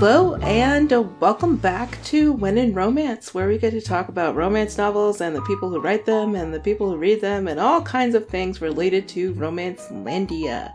[0.00, 4.78] Hello and welcome back to When in Romance, where we get to talk about romance
[4.78, 7.82] novels and the people who write them and the people who read them and all
[7.82, 10.72] kinds of things related to Romance Landia.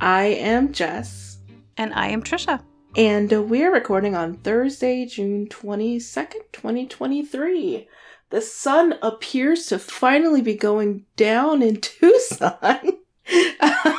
[0.00, 1.38] I am Jess.
[1.76, 2.62] And I am Trisha.
[2.94, 7.88] And we're recording on Thursday, June 22nd, 2023.
[8.28, 12.98] The sun appears to finally be going down in Tucson.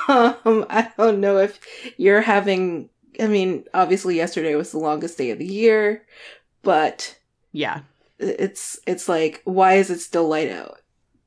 [0.08, 1.60] um, I don't know if
[1.98, 6.06] you're having I mean, obviously yesterday was the longest day of the year,
[6.62, 7.18] but
[7.52, 7.82] yeah.
[8.20, 10.82] It's it's like why is it still light out?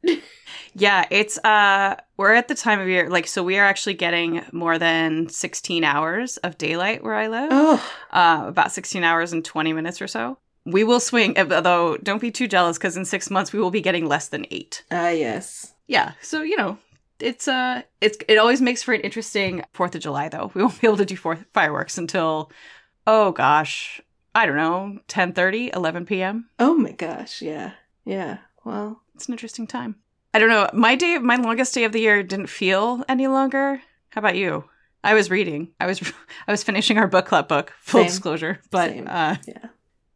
[0.79, 4.45] yeah, it's uh we're at the time of year like so we are actually getting
[4.53, 7.49] more than 16 hours of daylight where I live.
[7.51, 7.93] Oh.
[8.11, 10.39] Uh about 16 hours and 20 minutes or so.
[10.67, 13.81] We will swing although don't be too jealous cuz in 6 months we will be
[13.81, 14.85] getting less than 8.
[14.91, 15.73] Ah, uh, yes.
[15.87, 16.13] Yeah.
[16.21, 16.79] So, you know,
[17.21, 20.51] it's uh it's it always makes for an interesting Fourth of July though.
[20.55, 22.51] We won't be able to do fourth fireworks until
[23.07, 24.03] oh gosh,
[24.35, 26.51] I don't know, 10 30, 11 p.m.
[26.59, 27.73] Oh my gosh, yeah.
[28.05, 28.39] Yeah.
[28.65, 29.97] Well, it's an interesting time.
[30.37, 30.69] I don't know.
[30.75, 33.81] My day my longest day of the year didn't feel any longer.
[34.11, 34.65] How about you?
[35.03, 35.73] I was reading.
[35.81, 36.12] I was
[36.47, 38.09] I was finishing our book club book, full Same.
[38.09, 38.61] disclosure.
[38.70, 39.67] But uh yeah.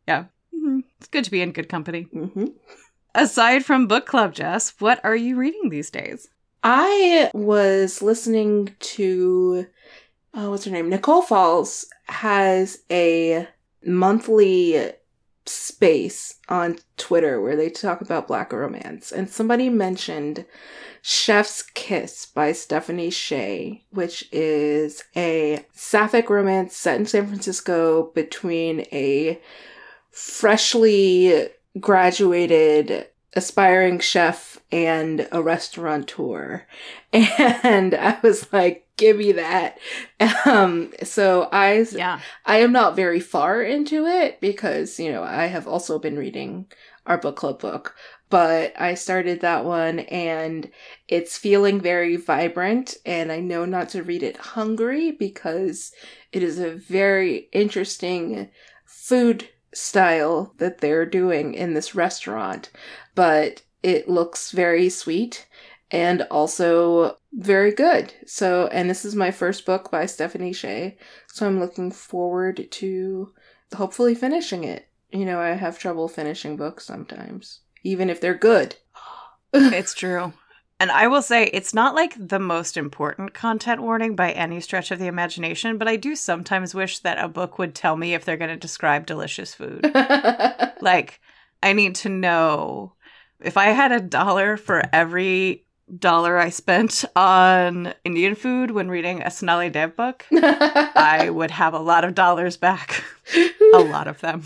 [0.06, 0.24] Yeah.
[0.54, 0.80] Mm-hmm.
[0.98, 2.06] It's good to be in good company.
[2.14, 2.48] Mm-hmm.
[3.14, 6.28] Aside from book club, Jess, what are you reading these days?
[6.62, 9.64] I was listening to
[10.34, 10.90] oh, what's her name?
[10.90, 13.48] Nicole Falls has a
[13.86, 14.92] monthly
[15.46, 19.12] space on Twitter where they talk about black romance.
[19.12, 20.44] And somebody mentioned
[21.02, 28.80] Chef's Kiss by Stephanie Shea, which is a sapphic romance set in San Francisco between
[28.92, 29.40] a
[30.10, 36.66] freshly graduated aspiring chef and a restaurateur.
[37.12, 39.78] And I was like, give me that.
[40.46, 42.20] Um, so I, yeah.
[42.44, 46.66] I am not very far into it because, you know, I have also been reading
[47.06, 47.94] our book club book,
[48.28, 50.70] but I started that one and
[51.08, 55.92] it's feeling very vibrant and I know not to read it hungry because
[56.32, 58.50] it is a very interesting
[58.84, 62.70] food style that they're doing in this restaurant,
[63.14, 65.46] but it looks very sweet
[65.90, 68.12] and also very good.
[68.26, 70.96] So, and this is my first book by Stephanie Shea,
[71.28, 73.32] so I'm looking forward to
[73.74, 74.88] hopefully finishing it.
[75.10, 78.76] You know, I have trouble finishing books sometimes, even if they're good.
[79.52, 80.32] it's true.
[80.78, 84.90] And I will say, it's not like the most important content warning by any stretch
[84.90, 88.24] of the imagination, but I do sometimes wish that a book would tell me if
[88.24, 89.84] they're going to describe delicious food.
[90.80, 91.20] like,
[91.62, 92.94] I need to know
[93.40, 95.66] if I had a dollar for every
[95.98, 101.74] dollar I spent on Indian food when reading a Sonali Dev book, I would have
[101.74, 103.02] a lot of dollars back.
[103.74, 104.42] a lot of them.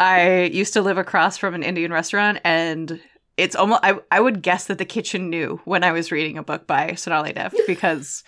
[0.00, 3.00] I used to live across from an Indian restaurant and
[3.36, 6.42] it's almost I, I would guess that the kitchen knew when I was reading a
[6.42, 8.24] book by Sonali Dev because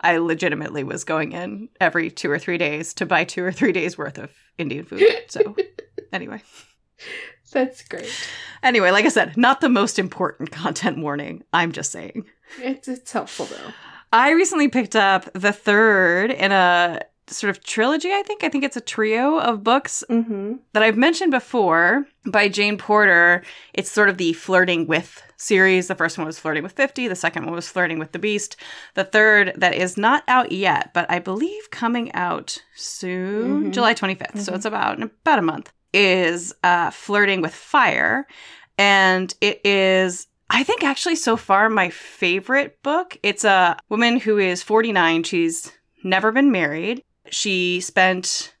[0.00, 3.72] I legitimately was going in every two or three days to buy two or three
[3.72, 5.02] days worth of Indian food.
[5.28, 5.56] So
[6.12, 6.42] anyway.
[7.52, 8.10] That's great.
[8.62, 11.44] Anyway, like I said, not the most important content warning.
[11.52, 12.24] I'm just saying.
[12.58, 13.72] It's it's helpful though.
[14.12, 18.44] I recently picked up the third in a sort of trilogy, I think.
[18.44, 20.54] I think it's a trio of books mm-hmm.
[20.72, 23.42] that I've mentioned before by Jane Porter.
[23.72, 25.88] It's sort of the Flirting with series.
[25.88, 28.56] The first one was Flirting with 50, the second one was Flirting with the Beast.
[28.94, 33.70] The third, that is not out yet, but I believe coming out soon, mm-hmm.
[33.70, 34.18] July 25th.
[34.18, 34.40] Mm-hmm.
[34.40, 38.26] So it's about, about a month, is uh, Flirting with Fire.
[38.78, 43.16] And it is I think actually so far my favorite book.
[43.22, 45.22] It's a woman who is 49.
[45.22, 45.72] She's
[46.04, 47.02] never been married.
[47.30, 48.54] She spent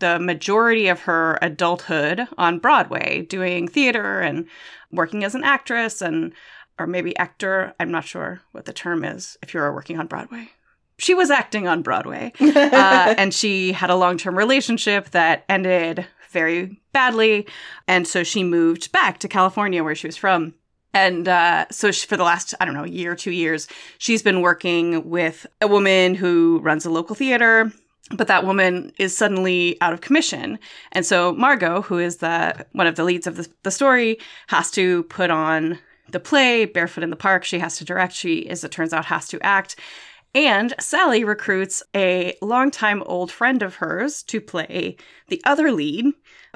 [0.00, 4.46] the majority of her adulthood on Broadway doing theater and
[4.92, 6.34] working as an actress and
[6.78, 10.50] or maybe actor, I'm not sure what the term is if you're working on Broadway.
[10.98, 12.32] She was acting on Broadway.
[12.40, 17.46] uh, and she had a long-term relationship that ended very badly.
[17.88, 20.52] And so she moved back to California, where she was from.
[20.92, 23.66] And uh, so she, for the last, I don't know, year, two years,
[23.96, 27.72] she's been working with a woman who runs a local theater.
[28.10, 30.58] But that woman is suddenly out of commission.
[30.92, 34.70] And so Margot, who is the one of the leads of the, the story, has
[34.72, 35.78] to put on
[36.10, 37.44] the play, Barefoot in the Park.
[37.44, 38.12] She has to direct.
[38.12, 39.76] She, as it turns out, has to act.
[40.34, 44.96] And Sally recruits a longtime old friend of hers to play
[45.28, 46.06] the other lead.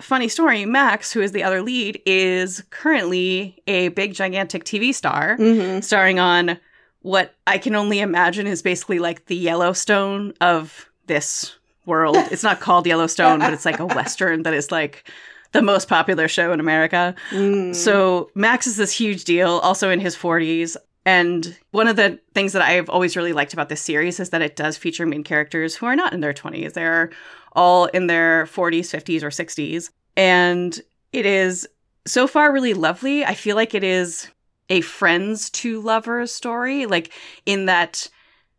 [0.01, 5.37] Funny story Max, who is the other lead, is currently a big, gigantic TV star,
[5.39, 5.83] Mhm.
[5.85, 6.59] starring on
[7.03, 11.55] what I can only imagine is basically like the Yellowstone of this
[11.87, 12.17] world.
[12.33, 15.09] It's not called Yellowstone, but it's like a Western that is like
[15.53, 17.15] the most popular show in America.
[17.31, 17.75] Mm.
[17.75, 20.77] So Max is this huge deal, also in his 40s.
[21.09, 24.43] And one of the things that I've always really liked about this series is that
[24.43, 26.75] it does feature main characters who are not in their 20s.
[26.75, 27.09] They're
[27.53, 29.91] all in their 40s, 50s, or 60s.
[30.19, 30.79] And
[31.15, 31.67] it is
[32.07, 33.25] so far really lovely.
[33.25, 34.29] I feel like it is
[34.69, 37.11] a friends to lovers story, like
[37.47, 38.11] in that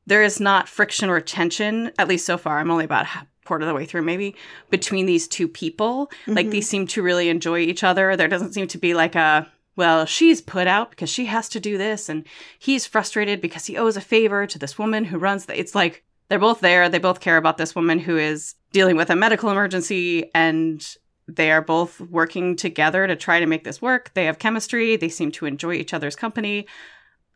[0.08, 2.58] there is not friction or tension, at least so far.
[2.58, 4.36] I'm only about a quarter of the way through, maybe,
[4.72, 6.10] between these two people.
[6.26, 6.52] Like Mhm.
[6.52, 8.16] these seem to really enjoy each other.
[8.16, 9.48] There doesn't seem to be like a,
[9.80, 12.26] well, she's put out because she has to do this, and
[12.60, 15.58] he's frustrated because he owes a favor to this woman who runs the.
[15.58, 16.90] It's like they're both there.
[16.90, 20.86] They both care about this woman who is dealing with a medical emergency, and
[21.30, 24.12] they are both working together to try to make this work.
[24.16, 24.98] They have chemistry.
[24.98, 26.68] They seem to enjoy each other's company.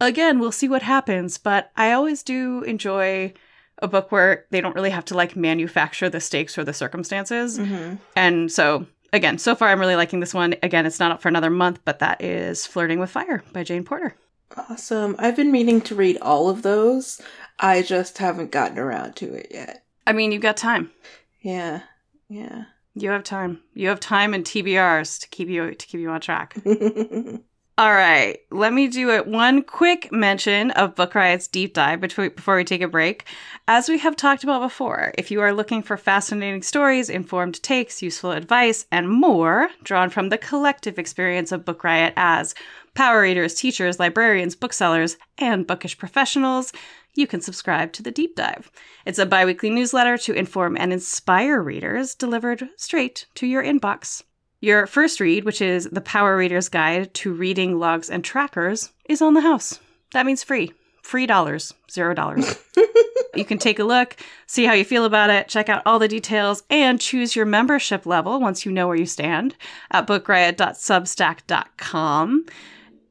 [0.02, 3.34] Again, we'll see what happens, but I always do enjoy
[3.78, 7.58] a book where they don't really have to like manufacture the stakes or the circumstances.
[7.58, 8.00] Mhm.
[8.18, 10.56] And so, again, so far I'm really liking this one.
[10.62, 13.86] Again, it's not up for another month, but that is Flirting with Fire by Jane
[13.86, 14.16] Porter.
[14.70, 15.16] Awesome.
[15.18, 17.22] I've been meaning to read all of those.
[17.60, 19.86] I just haven't gotten around to it yet.
[20.06, 20.92] I mean, you've got time.
[21.42, 21.82] Yeah.
[22.28, 22.66] Yeah.
[22.96, 23.62] You have time.
[23.74, 26.56] You have time and TBRs to keep you to keep you on track.
[27.76, 29.26] All right, let me do it.
[29.26, 33.26] One quick mention of Book Riot's deep dive before, we take a break.
[33.68, 38.04] As we have talked about before, if you are looking for fascinating stories, informed takes,
[38.04, 42.54] useful advice, and more drawn from the collective experience of Book Riot as
[42.94, 46.74] power readers, teachers, librarians, booksellers, and bookish professionals,
[47.16, 48.72] you can subscribe to the deep dive.
[49.04, 54.22] It's a bi weekly newsletter to inform and inspire readers delivered straight to your inbox.
[54.64, 59.22] Your first read, which is The Power Reader's Guide to Reading Logs and Trackers, is
[59.22, 59.82] on the house.
[60.14, 60.72] That means free.
[61.02, 61.74] Free dollars.
[61.92, 62.58] Zero dollars.
[63.36, 64.16] you can take a look,
[64.48, 68.06] see how you feel about it, check out all the details, and choose your membership
[68.06, 69.54] level once you know where you stand
[69.92, 72.46] at bookriot.substack.com.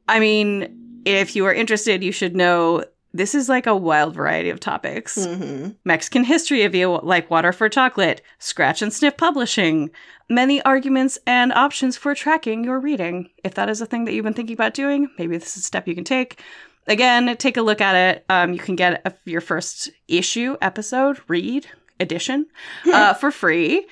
[0.09, 4.51] I mean, if you are interested, you should know this is like a wild variety
[4.51, 5.25] of topics.
[5.25, 9.91] hmm Mexican history of you, like water for chocolate, scratch and sniff publishing,
[10.29, 13.29] many arguments and options for tracking your reading.
[13.45, 15.67] If that is a thing that you've been thinking about doing, maybe this is a
[15.67, 16.41] step you can take.
[16.87, 18.25] Again, take a look at it.
[18.29, 21.67] Um, you can get a, your first issue, episode, read,
[22.01, 22.47] edition
[22.93, 23.87] uh, for free.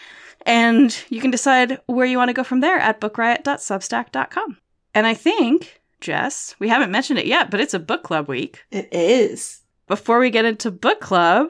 [0.47, 4.57] And you can decide where you want to go from there at bookriot.substack.com.
[4.95, 8.65] And I think, Jess, we haven't mentioned it yet, but it's a book club week
[8.71, 9.61] It is.
[9.87, 11.49] before we get into book club,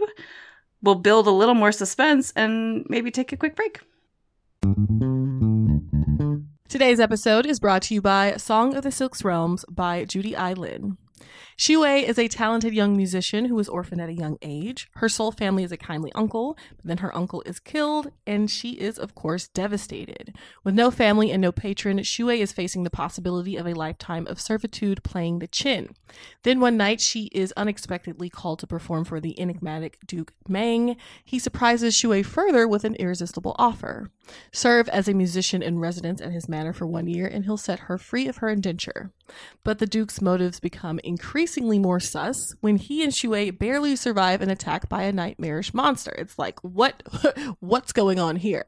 [0.83, 3.81] we'll build a little more suspense and maybe take a quick break.
[6.69, 10.55] Today's episode is brought to you by Song of the Six Realms by Judy I.
[11.69, 11.79] Lin.
[11.79, 14.89] Xue is a talented young musician who was orphaned at a young age.
[14.95, 18.73] Her sole family is a kindly uncle, but then her uncle is killed, and she
[18.73, 20.35] is, of course, devastated.
[20.65, 24.41] With no family and no patron, Xue is facing the possibility of a lifetime of
[24.41, 25.95] servitude playing the qin.
[26.43, 30.97] Then one night, she is unexpectedly called to perform for the enigmatic Duke Meng.
[31.25, 34.11] He surprises Xue further with an irresistible offer.
[34.53, 37.81] Serve as a musician in residence at his manor for one year, and he'll set
[37.81, 39.13] her free of her indenture.
[39.65, 44.51] But the Duke's motives become increasingly more sus when he and Xue barely survive an
[44.51, 46.15] attack by a nightmarish monster.
[46.19, 47.03] It's like, what
[47.61, 48.67] what's going on here?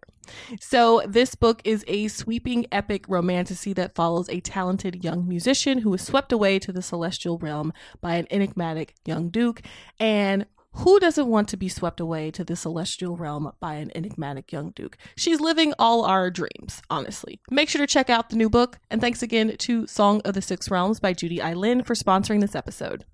[0.60, 5.92] So, this book is a sweeping epic romantasy that follows a talented young musician who
[5.94, 9.62] is swept away to the celestial realm by an enigmatic young duke
[9.98, 14.52] and who doesn't want to be swept away to the celestial realm by an enigmatic
[14.52, 14.96] young duke?
[15.16, 17.40] She's living all our dreams, honestly.
[17.50, 20.42] Make sure to check out the new book, and thanks again to Song of the
[20.42, 21.54] Six Realms by Judy I.
[21.54, 23.04] Lin for sponsoring this episode.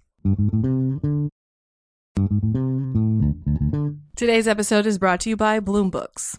[4.17, 6.39] Today's episode is brought to you by Bloom Books.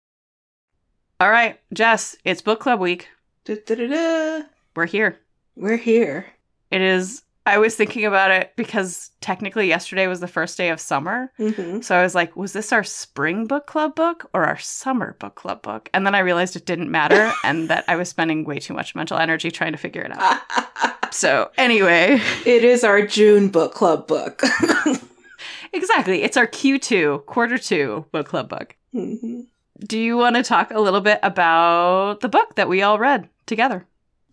[1.21, 3.07] All right, Jess, it's book club week.
[3.45, 4.41] Da-da-da-da.
[4.75, 5.19] We're here.
[5.55, 6.25] We're here.
[6.71, 7.21] It is.
[7.45, 11.31] I was thinking about it because technically yesterday was the first day of summer.
[11.37, 15.15] hmm So I was like, was this our spring book club book or our summer
[15.19, 15.91] book club book?
[15.93, 18.95] And then I realized it didn't matter and that I was spending way too much
[18.95, 20.41] mental energy trying to figure it out.
[21.13, 24.41] So, anyway, it is our June book club book.
[25.73, 26.23] exactly.
[26.23, 28.75] It's our Q2, quarter two book club book.
[28.95, 29.45] Mhm.
[29.85, 33.29] Do you want to talk a little bit about the book that we all read
[33.47, 33.87] together?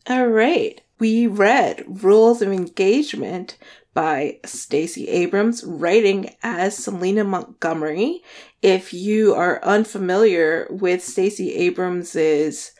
[0.06, 0.80] All right.
[0.98, 3.56] We read Rules of Engagement
[3.94, 8.22] by Stacey Abrams, writing as Selena Montgomery.
[8.60, 12.72] If you are unfamiliar with Stacey Abrams's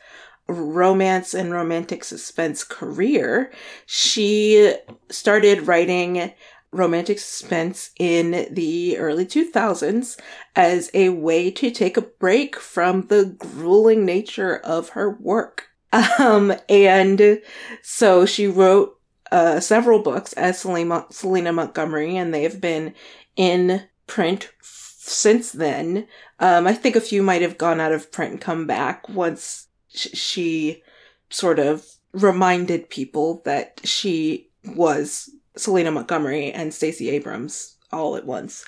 [0.47, 3.51] romance and romantic suspense career,
[3.85, 4.75] she
[5.09, 6.33] started writing
[6.71, 10.19] romantic suspense in the early 2000s
[10.55, 15.65] as a way to take a break from the grueling nature of her work.
[16.19, 17.41] Um, and
[17.81, 18.99] so she wrote
[19.31, 22.93] uh, several books as Selena, Montgomery, and they have been
[23.35, 26.07] in print f- since then.
[26.39, 29.67] Um, I think a few might have gone out of print and come back once
[29.87, 30.83] sh- she
[31.29, 38.65] sort of reminded people that she was Selena Montgomery and Stacey Abrams all at once.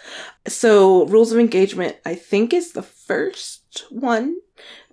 [0.48, 4.38] So, Rules of Engagement, I think, is the first one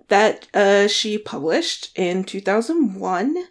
[0.07, 3.45] that uh, she published in 2001,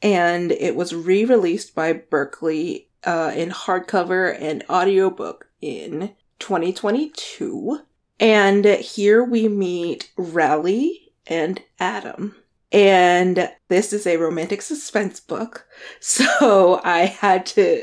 [0.00, 7.80] and it was re released by Berkley uh, in hardcover and audiobook in 2022.
[8.20, 12.36] And here we meet Raleigh and Adam.
[12.72, 15.66] And this is a romantic suspense book.
[16.00, 17.82] So I had to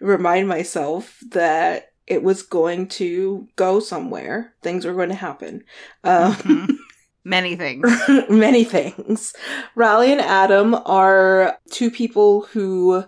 [0.00, 4.54] remind myself that it was going to go somewhere.
[4.62, 5.64] Things were going to happen.
[6.04, 6.68] Um, Mhm.
[7.24, 7.86] Many things.
[8.30, 9.34] many things.
[9.74, 13.04] Raleigh and Adam are two people who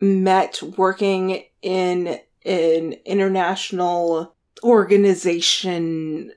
[0.00, 6.30] met working in an international organization,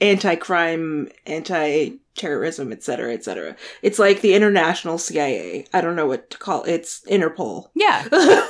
[0.00, 3.56] anti-crime, anti-terrorism, etc., etc.
[3.82, 5.66] It's like the international CIA.
[5.72, 6.72] I don't know what to call it.
[6.72, 7.68] It's Interpol.
[7.74, 8.06] Yeah.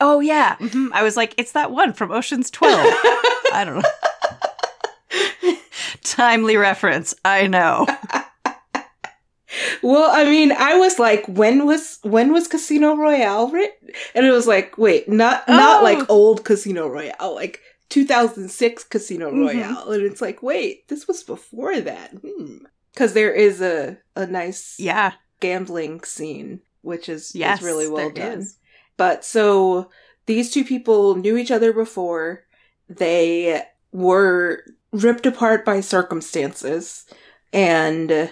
[0.00, 0.54] Oh, yeah.
[0.60, 0.90] Mhm.
[0.92, 2.72] I was like, it's that one from Ocean's 12.
[3.52, 3.82] I don't
[5.42, 5.54] know.
[6.04, 7.14] Timely reference.
[7.24, 7.84] I know.
[9.82, 13.90] Well, I mean, I was like, when was when was Casino Royale written?
[14.14, 15.84] And it was like, wait, not not Oh.
[15.84, 19.46] like old Casino Royale, like 2006 Casino Mhm.
[19.46, 19.90] Royale.
[19.92, 22.10] And it's like, wait, this was before that.
[22.12, 22.58] Hmm.
[22.92, 25.12] Because there is a a nice Yeah.
[25.40, 27.60] gambling scene, which is, Yes.
[27.60, 28.40] is really well done.
[28.40, 28.56] is.
[28.96, 29.88] But so
[30.26, 32.44] these two people knew each other before.
[32.88, 37.04] They were ripped apart by circumstances.
[37.52, 38.30] And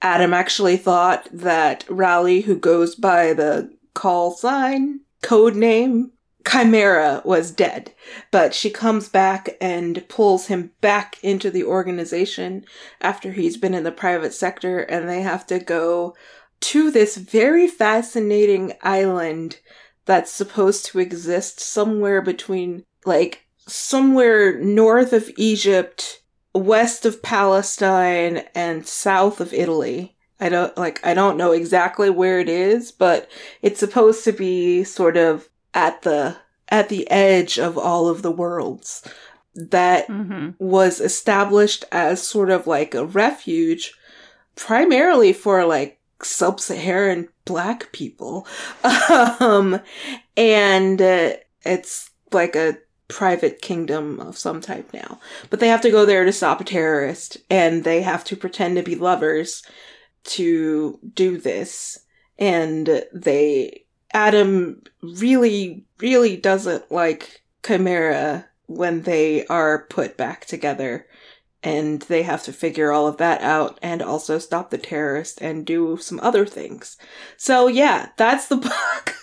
[0.00, 6.11] Adam actually thought that Raleigh, who goes by the call sign, code name,
[6.50, 7.92] Chimera, was dead.
[8.30, 12.64] But she comes back and pulls him back into the organization
[13.00, 16.14] after he's been in the private sector, and they have to go
[16.60, 19.58] to this very fascinating island
[20.04, 26.22] that's supposed to exist somewhere between, like, somewhere north of Egypt,
[26.54, 30.16] west of Palestine, and south of Italy.
[30.40, 33.30] I don't, like, I don't know exactly where it is, but
[33.62, 36.36] it's supposed to be sort of at the,
[36.68, 39.06] at the edge of all of the worlds
[39.54, 43.92] that hmm was established as sort of like a refuge
[44.56, 48.46] primarily for like sub-Saharan black people.
[49.40, 49.80] um,
[50.36, 55.20] and uh, it's like a private kingdom of some type now.
[55.50, 58.76] But they have to go there to stop a terrorist and they have to pretend
[58.76, 59.62] to be lovers
[60.24, 61.98] to do this.
[62.38, 63.81] And they,
[64.12, 71.06] Adam really, really doesn't like Chimera when they are put back together.
[71.64, 75.64] And they have to figure all of that out and also stop the terrorist and
[75.64, 76.96] do some other things.
[77.36, 78.56] So yeah, that's the
[78.96, 79.16] book.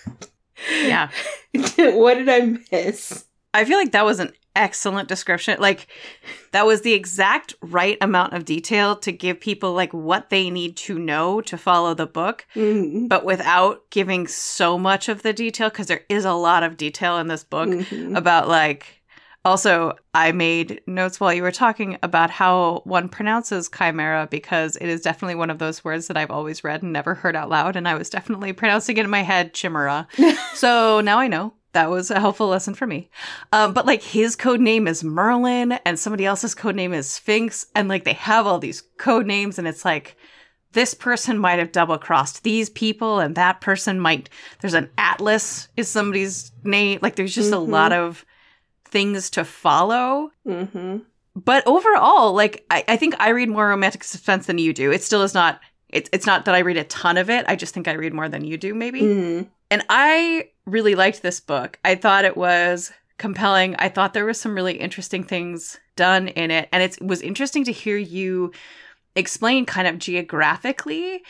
[0.82, 1.10] Yeah.
[1.54, 3.26] what did I miss?
[3.54, 5.58] I feel like that was an excellent description.
[5.60, 5.88] Like
[6.52, 10.78] that was the exact right amount of detail to give people like what they need
[10.78, 13.08] to know to follow the book, Mhm.
[13.10, 17.18] but without giving so much of the detail because there is a lot of detail
[17.18, 18.16] in this book Mhm.
[18.18, 19.02] about like
[19.46, 24.88] also I made notes while you were talking about how one pronounces chimera because it
[24.90, 27.78] is definitely one of those words that I've always read and never heard out loud
[27.78, 30.08] and I was definitely pronouncing it in my head chimera.
[30.56, 31.54] so now I know.
[31.74, 33.10] That was a helpful lesson for me.
[33.54, 37.68] Um, but like his code name is Merlin and somebody else's code name is Sphinx
[37.76, 40.18] and like they have all these code names and it's like
[40.72, 44.30] this person might have double crossed these people and that person might
[44.62, 47.56] there's an atlas is somebody's name like there's just Mhm.
[47.56, 48.24] a lot of
[48.86, 51.02] things to follow Mhm.
[51.36, 55.02] but overall like I, I think i read more romantic suspense than you do it
[55.04, 55.60] still is not
[55.90, 58.14] it's, it's not that i read a ton of it i just think i read
[58.14, 59.48] more than you do maybe Mhm.
[59.72, 61.80] and I really liked this book.
[61.84, 63.76] I thought it was compelling.
[63.80, 66.70] I thought there was some really interesting things done in it.
[66.72, 68.52] And it was interesting to hear you
[69.16, 71.24] explain kind of geographically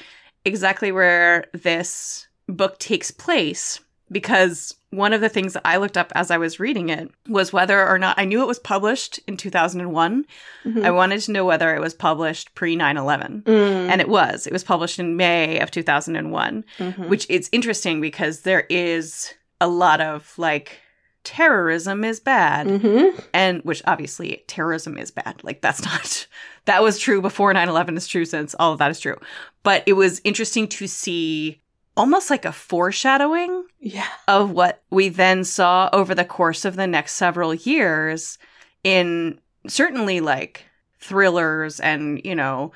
[0.46, 3.80] exactly where this book takes place.
[4.12, 7.54] Because one of the things that I looked up as I was reading it was
[7.54, 10.26] whether or not I knew it was published in 2001.
[10.66, 10.84] Mhm.
[10.84, 13.44] I wanted to know whether it was published pre 9 11.
[13.46, 13.90] Mm.
[13.92, 14.48] And it was.
[14.48, 17.08] It was published in May of 2001 Mhm.
[17.08, 20.80] which it's interesting because there is a lot of like
[21.24, 23.24] terrorism is bad Mhm.
[23.34, 26.28] and which obviously terrorism is bad like that's not
[26.66, 29.18] that was true before 9-11 is true since all of that is true
[29.62, 31.62] but it was interesting to see
[32.00, 34.08] almost like a foreshadowing Yeah.
[34.28, 38.38] of what we then saw over the course of the next several years
[38.84, 40.66] in certainly like
[41.00, 42.72] thrillers and, you know,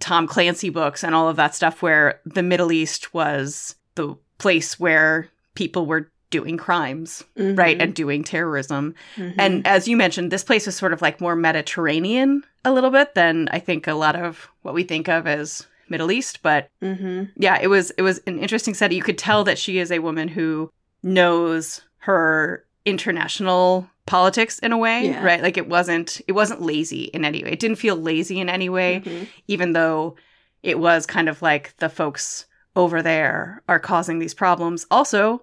[0.00, 4.78] Tom Clancy books and all of that stuff where the Middle East was the place
[4.80, 7.56] where people were doing crimes, Mhm.
[7.56, 7.80] right?
[7.80, 8.96] And doing terrorism.
[9.16, 9.34] Mhm.
[9.38, 13.14] And as you mentioned, this place was sort of like more Mediterranean a little bit
[13.14, 17.30] than I think a lot of what we think of as Middle East, but Mhm.
[17.36, 18.96] yeah, it was it was an interesting study.
[18.96, 20.70] You could tell that she is a woman who
[21.02, 25.24] knows her international politics in a way, Yeah.
[25.24, 25.42] right?
[25.42, 27.50] Like it wasn't it wasn't lazy in any way.
[27.52, 29.26] It didn't feel lazy in any way, Mhm.
[29.48, 30.16] even though
[30.62, 34.86] it was kind of like the folks over there are causing these problems.
[34.90, 35.42] Also,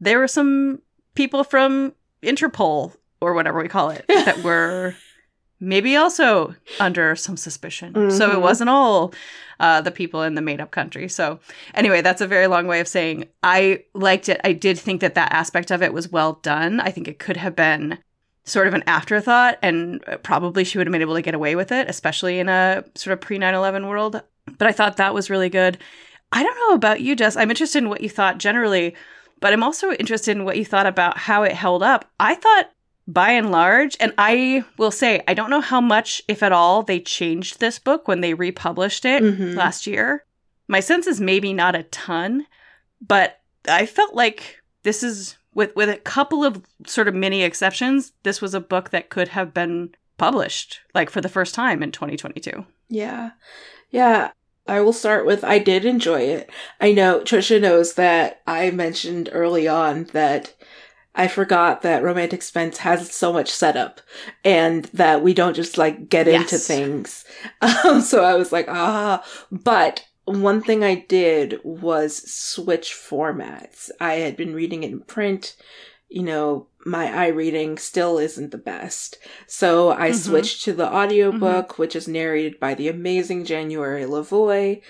[0.00, 0.80] there were some
[1.14, 4.94] people from Interpol or whatever we call it that were
[5.60, 8.10] maybe also under some suspicion.
[8.10, 8.40] So it Mhm.
[8.42, 9.12] wasn't all
[9.58, 11.08] uh, the people in the made up country.
[11.08, 11.40] So,
[11.74, 14.38] anyway, that's a very long way of saying I liked it.
[14.44, 16.78] I did think that that aspect of it was well done.
[16.80, 17.96] I think it could have been
[18.44, 21.72] sort of an afterthought, and probably she would have been able to get away with
[21.72, 24.20] it, especially in a sort of pre 9 11 world.
[24.58, 25.78] But I thought that was really good.
[26.32, 27.34] I don't know about you, Jess.
[27.34, 28.94] I'm interested in what you thought generally,
[29.40, 32.10] but I'm also interested in what you thought about how it held up.
[32.20, 32.70] I thought
[33.08, 36.82] by and large, and I will say, I don't know how much, if at all,
[36.82, 39.54] they changed this book when they republished it Mhm.
[39.54, 40.24] last year.
[40.68, 42.46] My sense is maybe not a ton,
[43.00, 43.38] but
[43.68, 48.42] I felt like this is with with a couple of sort of mini exceptions, this
[48.42, 52.66] was a book that could have been published like for the first time in 2022.
[52.88, 53.30] Yeah.
[53.90, 54.30] Yeah.
[54.68, 56.50] I will start with I did enjoy it.
[56.80, 60.54] I know Trisha knows that I mentioned early on that
[61.16, 64.00] I forgot that romantic suspense has so much setup
[64.44, 67.24] and that we don't just like get into things.
[67.62, 73.90] Um, so I was like, ah, but one thing I did was switch formats.
[74.00, 75.56] I had been reading it in print.
[76.08, 79.18] You know, my eye reading still isn't the best.
[79.46, 80.14] So I Mhm.
[80.14, 84.82] switched to the audiobook, which is narrated by the amazing January Lavoie.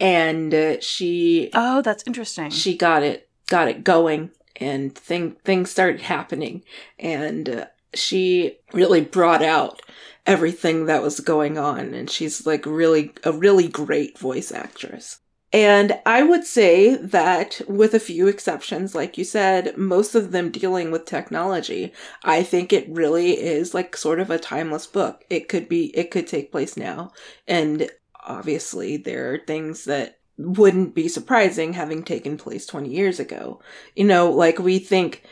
[0.00, 2.50] And uh, she Oh, that's interesting.
[2.50, 6.64] she got it got it going and thing things started happening.
[6.98, 9.80] And uh, she really brought out
[10.26, 11.94] everything that was going on.
[11.94, 15.20] And she's like really a really great voice actress.
[15.52, 20.50] And i would say that with a few exceptions like you said most of them
[20.50, 21.92] dealing with technology
[22.24, 25.24] i think it really is like sort of a timeless book.
[25.30, 27.12] It could be it could take place now.
[27.46, 27.88] And
[28.26, 33.60] obviously there are things that wouldn't be surprising having taken place 20 years ago.
[33.94, 35.22] You know, like we think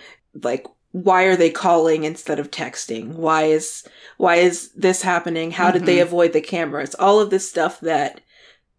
[0.42, 3.08] like why are they calling instead of texting?
[3.14, 3.84] Why is
[4.16, 5.50] why is this happening?
[5.52, 6.02] How did they Mhm.
[6.02, 6.94] avoid the cameras?
[6.94, 8.20] All of this stuff that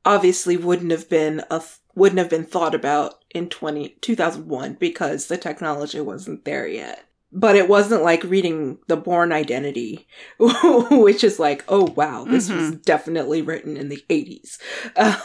[0.06, 1.62] obviously wouldn't have been a
[1.96, 7.05] wouldn't have been thought about in 20, 2001 because the technology wasn't there yet.
[7.38, 10.08] But it wasn't like reading the Bourne Identity,
[10.40, 14.58] which is like, oh wow, this was definitely written in the 80s.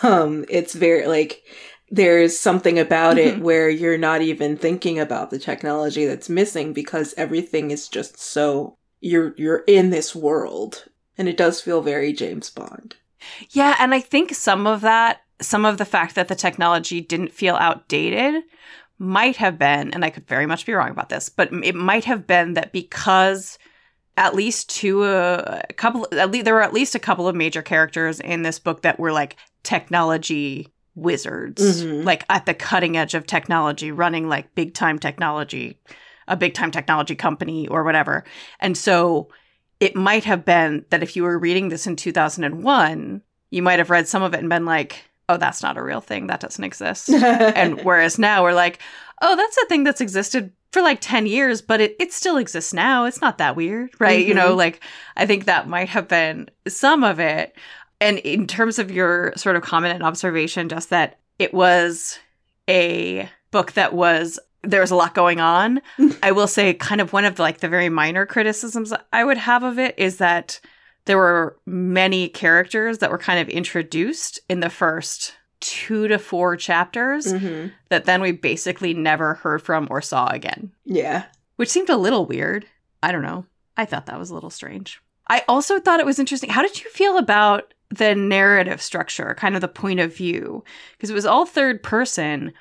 [0.04, 1.42] Um, it's very like
[1.88, 3.40] there's something about it Mhm.
[3.42, 8.74] where you're not even thinking about the technology that's missing because everything is just so
[9.00, 10.84] you're you're in this world
[11.18, 12.96] and it does feel very James Bond.
[13.50, 17.32] Yeah, and I think some of that, some of the fact that the technology didn't
[17.32, 18.42] feel outdated
[19.00, 22.04] might have been, and I could very much be wrong about this, but it might
[22.04, 23.58] have been that because
[24.16, 27.34] at least two, uh, a couple, at least there were at least a couple of
[27.34, 32.04] major characters in this book that were like technology wizards, Mhm.
[32.04, 35.78] like at the cutting edge of technology, running like big time technology,
[36.28, 38.24] a big time technology company or whatever.
[38.58, 39.28] And so
[39.78, 43.88] it might have been that if you were reading this in 2001, you might have
[43.88, 46.26] read some of it and been like, oh, that's not a real thing.
[46.26, 47.08] That doesn't exist.
[47.10, 48.80] and whereas now we're like,
[49.22, 52.72] oh, that's a thing that's existed for like 10 years, but it, it still exists
[52.72, 53.04] now.
[53.04, 54.26] It's not that weird, right?
[54.26, 54.56] You know, Mhm.
[54.56, 54.80] like
[55.16, 57.56] I think that might have been some of it.
[58.00, 62.18] And in terms of your sort of comment and observation, just that it was
[62.68, 65.80] a book that was there was a lot going on.
[66.22, 69.38] I will say kind of one of the, like the very minor criticisms I would
[69.38, 70.60] have of it is that
[71.06, 76.56] there were many characters that were kind of introduced in the first two to four
[76.56, 81.24] chapters hmm that then we basically never heard from or saw again, Yeah.
[81.56, 82.66] which seemed a little weird.
[83.02, 83.44] I don't know.
[83.76, 85.00] I thought that was a little strange.
[85.28, 86.50] I also thought it was interesting.
[86.50, 90.64] How did you feel about the narrative structure, kind of the point of view?
[90.92, 92.52] Because it was all third person,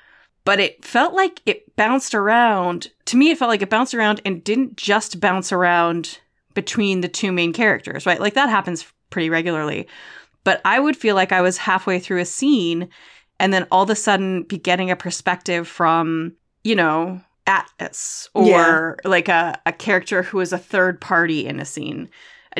[0.44, 2.90] but it felt like it bounced around.
[3.06, 6.18] To me, it felt like it bounced around and didn't just bounce around
[6.54, 8.20] between the two main characters, right?
[8.20, 9.86] Like that happens pretty regularly.
[10.44, 12.88] But I would feel like I was halfway through a scene
[13.38, 16.32] and then all of a sudden be getting a perspective from,
[16.64, 19.08] you know, Atlas or Yeah.
[19.10, 22.08] like a, a character who is a third party in a scene.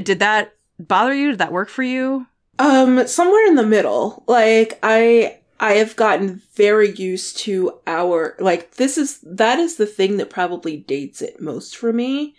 [0.02, 1.30] Did that bother you?
[1.30, 2.26] Did that work for you?
[2.58, 4.24] Um, somewhere in the middle.
[4.26, 9.86] Like I I have gotten very used to our like this is that is the
[9.86, 12.34] thing that probably dates it most for me.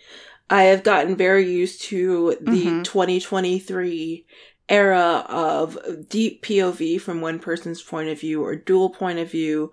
[0.52, 2.84] I have gotten very used to the Mhm.
[2.84, 4.26] 2023
[4.68, 9.72] era of deep POV from one person's point of view or dual point of view,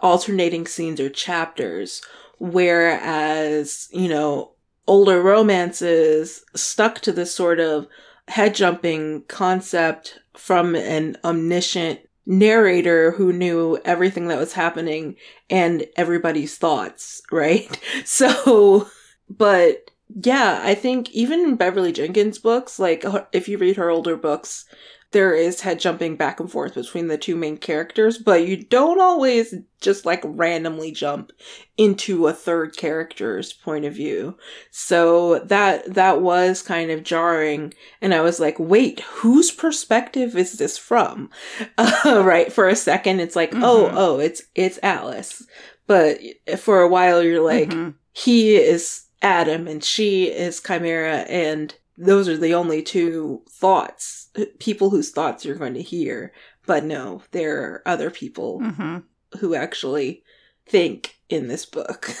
[0.00, 2.02] alternating scenes or chapters.
[2.38, 4.52] Whereas, you know,
[4.86, 7.86] older romances stuck to this sort of
[8.28, 15.14] head jumping concept from an omniscient narrator who knew everything that was happening
[15.48, 17.80] and everybody's thoughts, right?
[18.04, 18.88] So,
[19.30, 24.16] but yeah, I think even in Beverly Jenkins books, like if you read her older
[24.16, 24.64] books,
[25.12, 29.00] there is head jumping back and forth between the two main characters, but you don't
[29.00, 31.30] always just like randomly jump
[31.76, 34.36] into a third character's point of view.
[34.72, 40.54] So that that was kind of jarring and I was like, "Wait, whose perspective is
[40.58, 41.30] this from?"
[41.78, 43.94] Uh, right for a second it's like, "Oh, Mhm.
[43.94, 45.46] oh, it's it's Alice."
[45.86, 46.18] But
[46.58, 47.94] for a while you're like, Mhm.
[48.12, 54.90] he is Adam and she is Chimera, and those are the only two thoughts, people
[54.90, 56.32] whose thoughts you're going to hear.
[56.66, 59.04] But no, there are other people Mhm.
[59.40, 60.22] who actually
[60.66, 62.10] think in this book.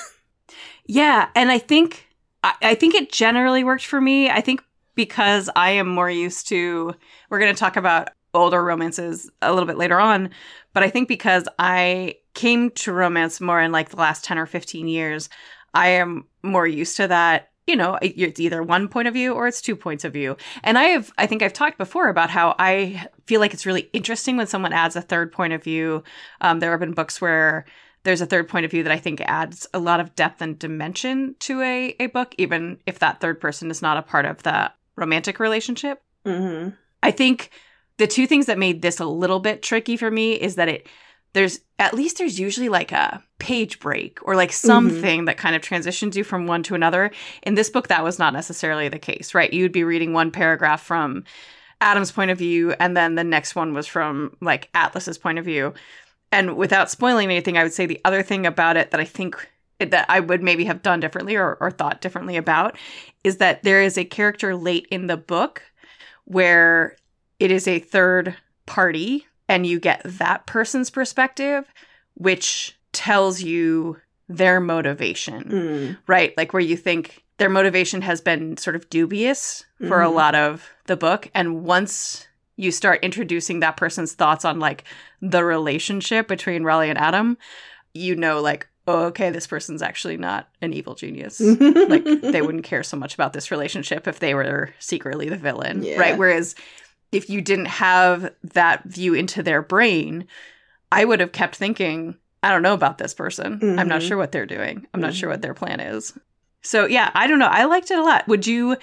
[0.88, 2.06] Yeah, and I think
[2.44, 4.30] I, I think it generally worked for me.
[4.30, 4.62] I think
[4.94, 6.94] because I am more used to
[7.28, 10.30] we're going to talk about older romances a little bit later on,
[10.74, 14.46] but I think because I came to romance more in like the last 10 or
[14.46, 15.28] 15 years,
[15.76, 17.50] I am more used to that.
[17.66, 20.36] You know, it's either one point of view or it's two points of view.
[20.62, 23.90] And I have, I think I've talked before about how I feel like it's really
[23.92, 26.04] interesting when someone adds a third point of view.
[26.40, 27.64] Um, there have been books where
[28.04, 30.56] there's a third point of view that I think adds a lot of depth and
[30.56, 34.44] dimension to a, a book, even if that third person is not a part of
[34.44, 36.02] the romantic relationship.
[36.24, 36.68] hmm
[37.02, 37.50] I think
[37.98, 40.86] the two things that made this a little bit tricky for me is that it
[41.32, 44.66] there's at least there's usually like a page break or like mm-hmm.
[44.66, 47.10] something that kind of transitions you from one to another.
[47.42, 49.52] In this book, that was not necessarily the case, right?
[49.52, 51.24] You'd be reading one paragraph from
[51.80, 55.44] Adam's point of view, and then the next one was from like Atlas's point of
[55.44, 55.74] view.
[56.32, 59.48] And without spoiling anything, I would say the other thing about it that I think
[59.78, 62.76] that I would maybe have done differently or, or thought differently about
[63.24, 65.62] is that there is a character late in the book
[66.24, 66.96] where
[67.38, 68.34] it is a third
[68.64, 71.64] party and you get that person's perspective,
[72.14, 75.98] which tells you their motivation, Mm.
[76.06, 76.36] right?
[76.36, 80.14] Like where you think their motivation has been sort of dubious for a Mhm.
[80.14, 81.28] lot of the book.
[81.34, 84.84] And once you start introducing that person's thoughts on like
[85.20, 87.36] the relationship between Raleigh and Adam,
[87.92, 91.38] you know, like, oh, okay, this person's actually not an evil genius.
[91.90, 95.82] like they wouldn't care so much about this relationship if they were secretly the villain,
[95.82, 95.98] Yeah.
[95.98, 96.16] right?
[96.16, 96.54] Whereas
[97.16, 100.26] if you didn't have that view into their brain,
[100.92, 103.78] I would have kept thinking, I don't know about this person.
[103.78, 104.08] I'm not Mhm.
[104.08, 104.86] sure what they're doing.
[104.92, 105.32] I'm not sure Mhm.
[105.32, 106.12] what their plan is.
[106.62, 107.46] So yeah, I don't know.
[107.50, 108.28] I liked it a lot.
[108.28, 108.76] Would you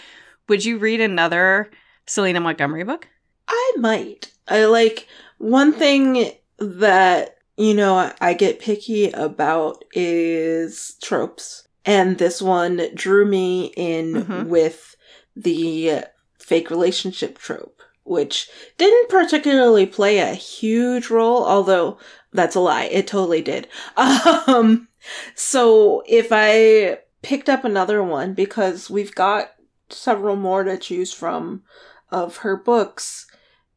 [0.50, 1.72] would you read another
[2.06, 3.08] Selena Montgomery book?
[3.48, 4.30] I might.
[4.50, 11.66] I like one thing that, you know, I get picky about is tropes.
[11.86, 14.48] And this one drew me in Mhm.
[14.48, 14.98] with
[15.36, 16.02] the
[16.40, 21.98] fake relationship trope, which didn't particularly play a huge role, although
[22.32, 22.86] that's a lie.
[22.86, 23.68] It totally did.
[24.48, 24.88] Um,
[25.36, 29.52] so if I picked up another one, because we've got
[29.90, 31.64] several more to choose from
[32.10, 33.28] of her books,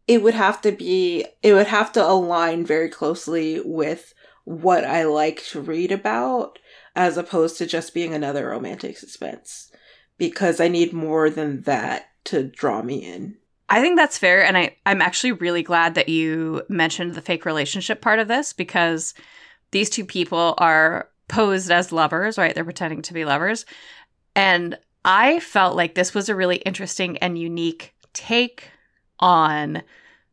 [0.07, 5.05] it would have to be, it would have to align very closely with what I
[5.05, 6.59] like to read about,
[6.95, 9.71] as opposed to just being another romantic suspense.
[10.19, 13.37] Because I need more than that to draw me in.
[13.69, 14.45] I think that's fair.
[14.45, 18.53] And I, I'm actually really glad that you mentioned the fake relationship part of this
[18.53, 19.13] because
[19.73, 22.55] these two people are posed as lovers, right?
[22.55, 23.67] They're pretending to be lovers.
[24.37, 28.71] And I felt like this was a really interesting and unique take
[29.19, 29.83] on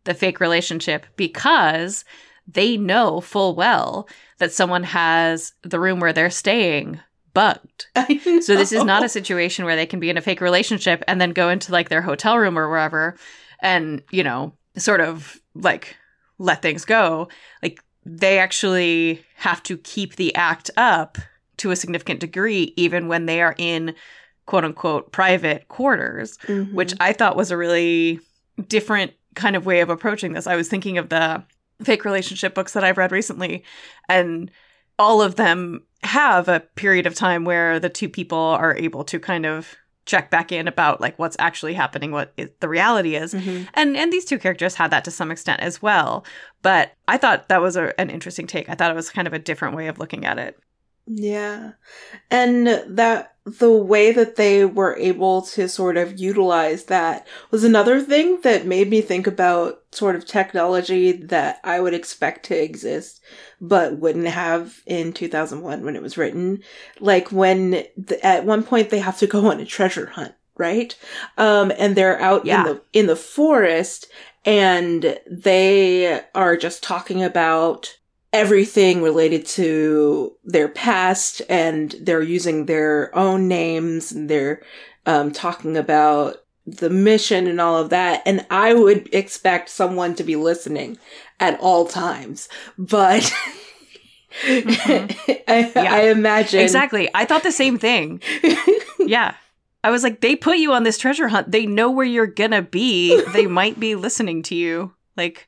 [0.03, 2.05] the fake relationship because
[2.47, 6.99] they know full well that someone has the room where they're staying
[7.33, 7.87] bugged.
[8.41, 11.19] So this is not a situation where they can be in a fake relationship and
[11.21, 13.15] then go into like their hotel room or wherever
[13.59, 15.95] and, you know, sort of like
[16.37, 17.29] let things go.
[17.61, 21.17] Like they actually have to keep the act up
[21.57, 23.95] to a significant degree even when they are in
[24.45, 26.73] quote unquote private quarters, Mhm.
[26.73, 28.19] which I thought was a really
[28.67, 30.47] different kind of way of approaching this.
[30.47, 31.43] I was thinking of the
[31.83, 33.63] fake relationship books that I've read recently
[34.09, 34.51] and
[34.99, 39.19] all of them have a period of time where the two people are able to
[39.19, 39.75] kind of
[40.05, 43.33] check back in about like what's actually happening what is, the reality is.
[43.33, 43.67] Mhm.
[43.73, 46.25] and and these two characters had that to some extent as well.
[46.61, 48.69] But i thought that was a, an interesting take.
[48.69, 50.59] I thought it was kind of a different way of looking at it
[51.05, 51.71] Yeah.
[52.31, 57.99] And that the way that they were able to sort of utilize that was another
[57.99, 63.21] thing that made me think about sort of technology that I would expect to exist
[63.59, 66.63] but wouldn't have in 2001 when it was written.
[67.01, 70.97] Like when th- at one point they have to go on a treasure hunt, right?
[71.37, 72.61] Um and they're out Yeah.
[72.61, 74.07] in the in the forest
[74.45, 77.97] and they are just talking about
[78.33, 84.61] everything related to their past and they're using their own names and they're
[85.05, 88.21] um, talking about the mission and all of that.
[88.25, 90.97] And I would expect someone to be listening
[91.39, 93.31] at all times, but
[94.47, 95.43] Mhm.
[95.47, 95.93] I, Yeah.
[95.93, 98.19] I imagine exactly i thought the same thing
[98.99, 99.35] yeah
[99.83, 102.63] i was like they put you on this treasure hunt they know where you're gonna
[102.63, 105.47] be they might be listening to you like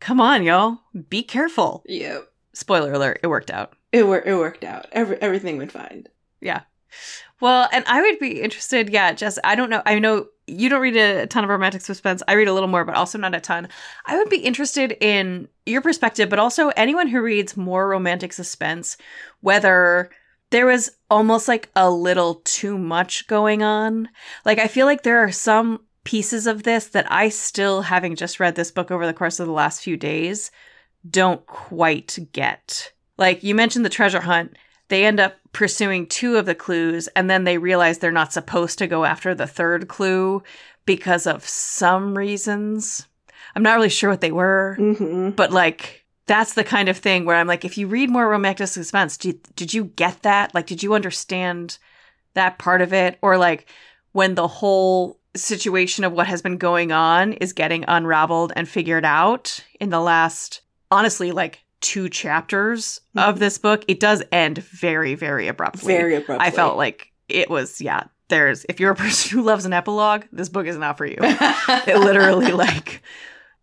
[0.00, 2.20] come on y'all be careful yeah,
[2.52, 4.86] spoiler alert it worked out it, wor- it worked out.
[4.92, 6.06] Every- everything went fine.
[6.40, 6.60] Yeah.
[7.40, 8.90] Well, and I would be interested.
[8.90, 9.82] Yeah, Jess, I don't know.
[9.86, 12.22] I know you don't read a ton of romantic suspense.
[12.26, 13.68] I read a little more, but also not a ton.
[14.06, 18.96] I would be interested in your perspective, but also anyone who reads more romantic suspense,
[19.40, 20.10] whether
[20.50, 24.08] there was almost like a little too much going on.
[24.44, 28.40] Like, I feel like there are some pieces of this that I still, having just
[28.40, 30.50] read this book over the course of the last few days,
[31.08, 32.92] don't quite get.
[33.18, 34.56] Like, you mentioned the treasure hunt
[34.88, 38.78] they end up pursuing two of the clues and then they realize they're not supposed
[38.78, 40.42] to go after the third clue
[40.86, 43.06] because of some reasons.
[43.54, 47.26] I'm not really sure what they were, hmm but like that's the kind of thing
[47.26, 50.54] where I'm like, if you read more romantic suspense, did, did you get that?
[50.54, 51.76] Like, did you understand
[52.32, 53.18] that part of it?
[53.20, 53.66] Or like
[54.12, 59.04] when the whole situation of what has been going on is getting unraveled and figured
[59.04, 63.38] out in the last, honestly, like two chapters of Mhm.
[63.38, 65.94] this book, it does end very, very abruptly.
[65.94, 66.44] Very abruptly.
[66.46, 70.24] I felt like it was, yeah, there's, if you're a person who loves an epilogue,
[70.32, 71.16] this book is not for you.
[71.20, 73.02] it literally, like,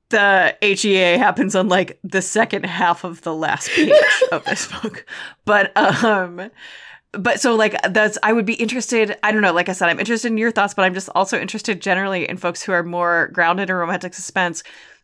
[0.10, 3.92] the HEA happens on like the second half of the last page
[4.32, 5.04] of this book.
[5.46, 6.52] But, um,
[7.18, 10.00] but so like that's I would be interested I don't know like I said I'm
[10.00, 13.30] interested in your thoughts but I'm just also interested generally in folks who are more
[13.34, 14.64] grounded in romantic suspense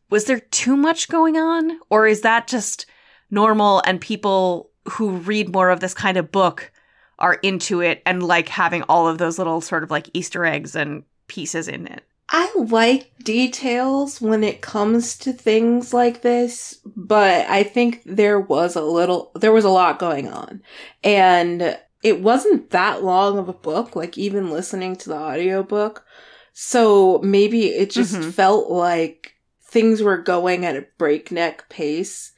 [0.10, 2.86] was there too much going on or is that just
[3.30, 6.71] normal and people who read more of this kind of book
[7.19, 10.76] are into it and like having all of those little sort of like Easter eggs
[10.76, 12.04] and pieces in it.
[12.34, 18.76] I like details when it comes to things like this, but I think there was
[18.76, 20.62] a little, there was a lot going on.
[21.04, 26.05] And it wasn't that long of a book, like even listening to the audiobook.
[26.53, 28.31] So maybe it just Mhm.
[28.33, 29.33] felt like
[29.69, 32.31] things were going at a breakneck pace.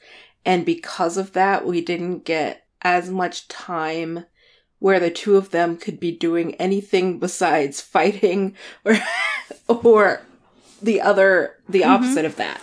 [0.44, 4.26] And because of that, we didn't get as much time
[4.78, 8.98] where the two of them could be doing anything besides fighting or
[9.68, 10.20] or
[10.82, 11.86] the other the Mhm.
[11.88, 12.60] opposite of that.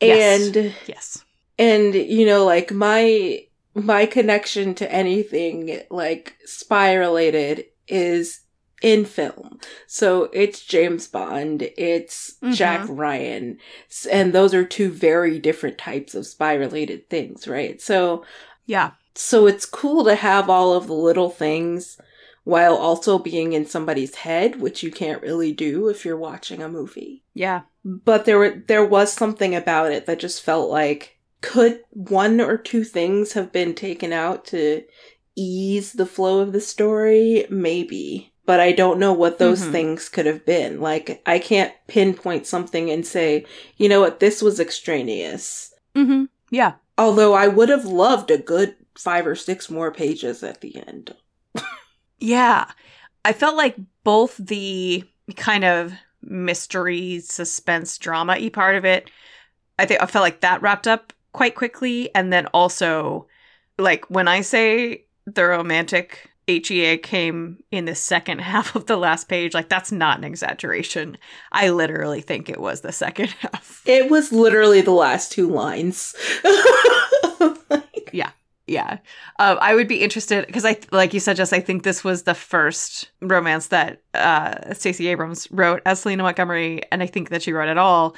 [0.00, 0.46] Yes.
[0.56, 1.24] And Yes.
[1.58, 3.44] and you know like my
[3.84, 8.40] my connection to anything like spy related is
[8.80, 12.52] in film so it's james bond it's mm-hmm.
[12.52, 13.58] jack ryan
[14.12, 18.24] and those are two very different types of spy related things right so
[18.66, 18.92] Yeah.
[19.14, 21.98] so it's cool to have all of the little things
[22.44, 26.68] while also being in somebody's head which you can't really do if you're watching a
[26.68, 27.62] movie Yeah.
[27.84, 32.56] but there were there was something about it that just felt like could one or
[32.56, 34.82] two things have been taken out to
[35.36, 39.70] ease the flow of the story maybe but i don't know what those Mhm.
[39.72, 43.44] things could have been like i can't pinpoint something and say
[43.76, 46.24] you know what this was extraneous Mm-hmm.
[46.50, 46.72] Yeah.
[46.96, 51.14] although i would have loved a good five or six more pages at the end
[52.20, 52.66] Yeah.
[53.24, 55.04] I felt like both the
[55.36, 59.10] kind of mystery, suspense, drama y part of it,
[59.78, 62.12] I think I felt like that wrapped up quite quickly.
[62.16, 63.28] And then also,
[63.78, 69.28] like, when I say the romantic HEA came in the second half of the last
[69.28, 71.16] page, like, that's not an exaggeration.
[71.52, 73.82] I literally think it was the second half.
[73.86, 76.14] it was literally the last two lines
[78.12, 78.30] yeah
[78.66, 78.98] yeah
[79.38, 82.22] uh, i would be interested because i like you said just i think this was
[82.22, 87.42] the first romance that uh stacey abrams wrote as selena montgomery and i think that
[87.42, 88.14] she wrote it all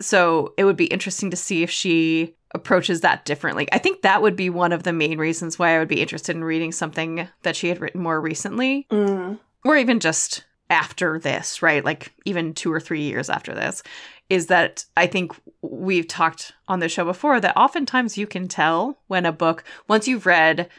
[0.00, 4.22] so it would be interesting to see if she approaches that differently i think that
[4.22, 7.28] would be one of the main reasons why i would be interested in reading something
[7.42, 9.38] that she had written more recently Mm.
[9.64, 11.84] or even just after this, right?
[11.84, 13.82] Like even two or three years after this,
[14.30, 18.98] is that I think we've talked on the show before that oftentimes you can tell
[19.08, 20.70] when a book, once you've read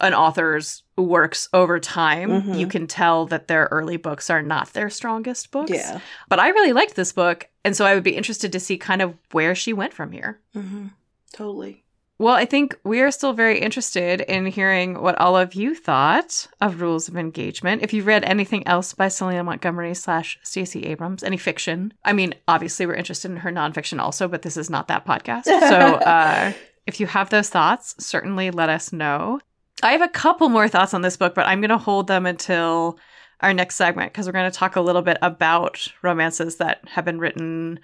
[0.00, 2.58] an author's works over time, Mhm.
[2.58, 5.70] you can tell that their early books are not their strongest books.
[5.70, 7.48] yeah But I really liked this book.
[7.64, 10.40] And so I would be interested to see kind of where she went from here.
[10.54, 10.88] hmm
[11.32, 11.84] totally
[12.18, 16.46] Well, I think we are still very interested in hearing what all of you thought
[16.60, 17.82] of Rules of Engagement.
[17.82, 21.94] If you've read anything else by Selena Montgomery slash Stacey Abrams, any fiction.
[22.04, 25.44] I mean, obviously we're interested in her nonfiction also, but this is not that podcast.
[25.44, 25.54] So
[26.14, 26.52] uh,
[26.86, 29.40] if you have those thoughts, certainly let us know.
[29.82, 32.26] I have a couple more thoughts on this book, but I'm going to hold them
[32.26, 32.98] until
[33.40, 37.04] our next segment because we're going to talk a little bit about romances that have
[37.04, 37.80] been written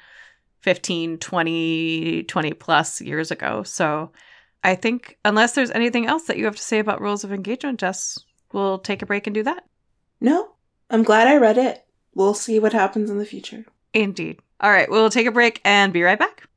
[0.67, 3.63] 15, 20, 20 plus years ago.
[3.63, 4.11] So
[4.65, 7.79] I think unless there's anything else that you have to say about rules of engagement,
[7.79, 8.19] Jess,
[8.53, 9.63] we'll take a break and do that.
[10.21, 10.49] No,
[10.91, 11.85] I'm glad I read it.
[12.17, 13.65] We'll see what happens in the future.
[13.95, 14.41] Indeed.
[14.61, 16.49] All right, we'll take a break and be right back.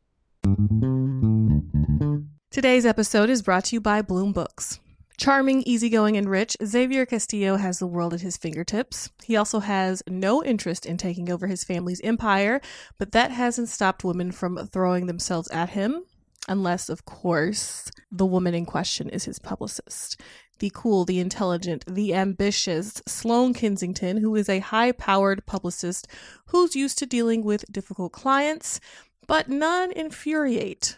[2.50, 4.80] Today's episode is brought to you by Bloom Books.
[5.19, 9.10] Charming, easygoing, and rich, Xavier Castillo has the world at his fingertips.
[9.21, 12.62] He also has no interest in taking over his family's empire,
[12.97, 16.05] but that hasn't stopped women from throwing themselves at him,
[16.47, 20.21] unless, of course, the woman in question is his publicist.
[20.60, 26.08] The cool, the intelligent, the ambitious Sloane Kensington, who is a high powered publicist
[26.45, 28.79] who's used to dealing with difficult clients,
[29.27, 30.97] but none infuriate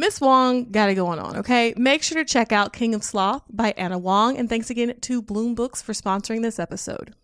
[0.00, 1.74] Miss Huang got it going on, okay?
[1.76, 4.38] Make sure to check out King of Sloth by Ana Huang.
[4.38, 7.14] And thanks again to Bloom Books for sponsoring this episode.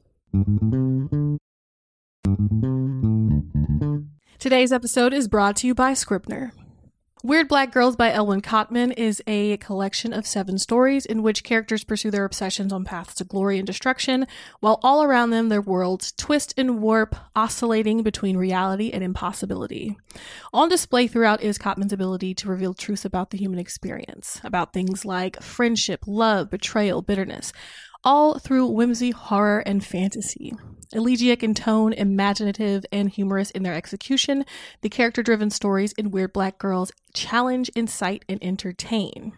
[4.39, 6.53] Today's episode is brought to you by Scribner.
[7.23, 11.83] Weird Black Girls by Elwin Cotman is a collection of seven stories in which characters
[11.83, 14.27] pursue their obsessions on paths to glory and destruction,
[14.61, 19.97] while all around them their worlds twist and warp, oscillating between reality and impossibility.
[20.53, 25.07] On display throughout is Cotman's ability to reveal truths about the human experience, about things
[25.07, 27.51] like friendship, love, betrayal, bitterness,
[28.05, 30.53] all through whimsy, horror, and fantasy.
[30.93, 34.45] Elegiac in tone, imaginative, and humorous in their execution,
[34.83, 39.33] the character driven stories in Weird Black Girls challenge, incite, and entertain.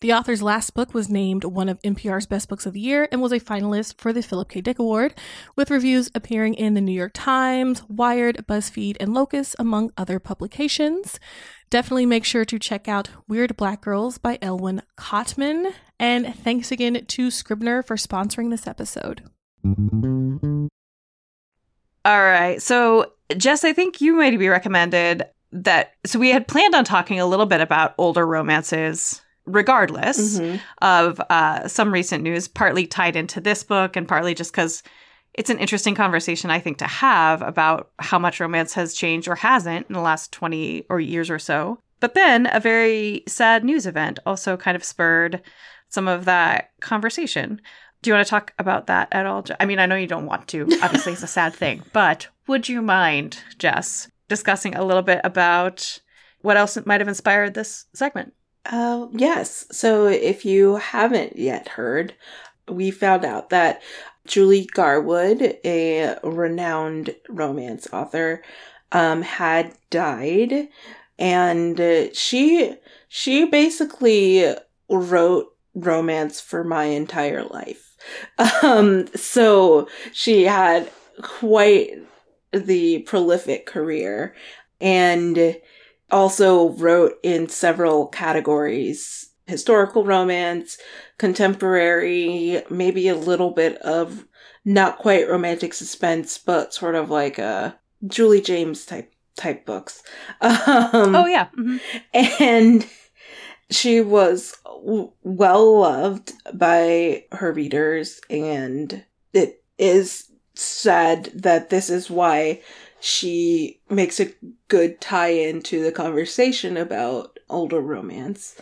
[0.00, 3.20] The author's last book was named one of NPR's best books of the year and
[3.20, 4.62] was a finalist for the Philip K.
[4.62, 5.14] Dick Award,
[5.56, 11.20] with reviews appearing in the New York Times, Wired, BuzzFeed, and Locus, among other publications.
[11.70, 15.72] Definitely make sure to check out Weird Black Girls by Elwin Cotman.
[16.00, 19.22] And thanks again to Scribner for sponsoring this episode.
[22.04, 22.60] All right.
[22.60, 25.92] So, Jess, I think you might be recommended that.
[26.06, 30.56] So, we had planned on talking a little bit about older romances, regardless Mm-hmm.
[30.82, 34.82] of uh, some recent news, partly tied into this book and partly just because
[35.34, 39.36] it's an interesting conversation, I think, to have about how much romance has changed or
[39.36, 41.78] hasn't in the last 20 or years or so.
[42.00, 45.42] But then a very sad news event also kind of spurred
[45.88, 47.60] some of that conversation.
[48.02, 49.44] Do you want to talk about that at all?
[49.60, 50.62] I mean, I know you don't want to.
[50.82, 51.82] Obviously, it's a sad thing.
[51.92, 56.00] But would you mind, Jess, discussing a little bit about
[56.40, 58.32] what else might have inspired this segment?
[58.64, 59.66] Uh, yes.
[59.70, 62.14] So if you haven't yet heard,
[62.68, 63.82] we found out that
[64.26, 68.42] Julie Garwood, a renowned romance author,
[68.92, 70.68] um, had died,
[71.18, 72.74] and uh, she
[73.08, 74.54] she basically
[74.88, 77.96] wrote romance for my entire life.
[78.62, 80.90] Um, so she had
[81.22, 81.90] quite
[82.52, 84.34] the prolific career,
[84.80, 85.56] and
[86.10, 90.78] also wrote in several categories historical romance,
[91.20, 94.26] contemporary, maybe a little bit of
[94.64, 100.02] not quite romantic suspense, but sort of like a Julie James type type books.
[100.40, 101.48] Um, Oh, yeah.
[101.58, 101.80] mhm.
[102.40, 102.86] and
[103.70, 112.10] she was w- well loved by her readers and it is sad that this is
[112.10, 112.60] why
[113.00, 114.32] she makes a
[114.68, 118.56] good tie-in to the conversation about older romance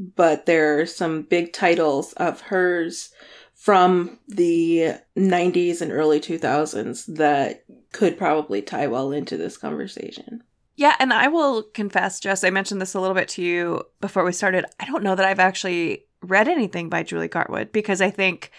[0.00, 3.10] but there are some big titles of hers
[3.54, 10.42] from the 90s and early 2000s that could probably tie well into this conversation
[10.76, 14.24] Yeah, and I will confess, Jess, I mentioned this a little bit to you before
[14.24, 14.64] we started.
[14.80, 18.50] I don't know that I've actually read anything by Julie Garwood because I think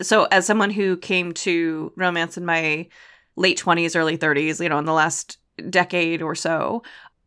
[0.00, 2.88] so as someone who came to romance in my
[3.36, 5.38] late 20s, early 30s, you know, in the last
[5.70, 6.82] decade or so,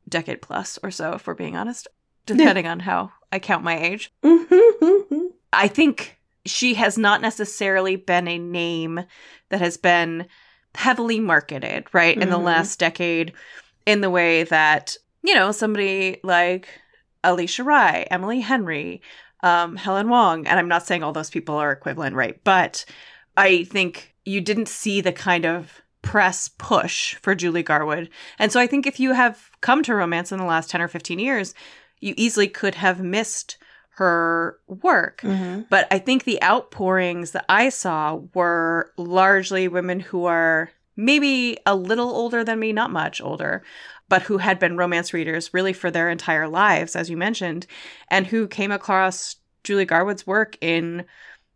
[0.08, 1.88] decade plus or so, if we're being honest,
[2.26, 4.12] depending on how I count my age.
[5.54, 9.02] I think she has not necessarily been a name
[9.50, 10.28] that has been
[10.76, 12.44] heavily marketed, right, in the Mhm.
[12.44, 13.34] last decade
[13.86, 16.68] in the way that, you know, somebody like
[17.24, 19.02] Alisha Rai, Emily Henry,
[19.44, 22.42] um, Helen Hoang, and I'm not saying all those people are equivalent, right?
[22.44, 22.86] But
[23.36, 28.10] I think you didn't see the kind of press push for Julie Garwood.
[28.40, 30.88] And so I think if you have come to romance in the last 10 or
[30.88, 31.54] 15 years,
[32.02, 33.58] you easily could have missed
[33.96, 35.22] her work.
[35.22, 35.68] Mhm.
[35.70, 41.76] But I think the outpourings that I saw were largely women who are maybe a
[41.76, 43.64] little older than me, not much older,
[44.10, 47.66] but who had been romance readers really for their entire lives, as you mentioned,
[48.10, 51.06] and who came across Julie Garwood's work in,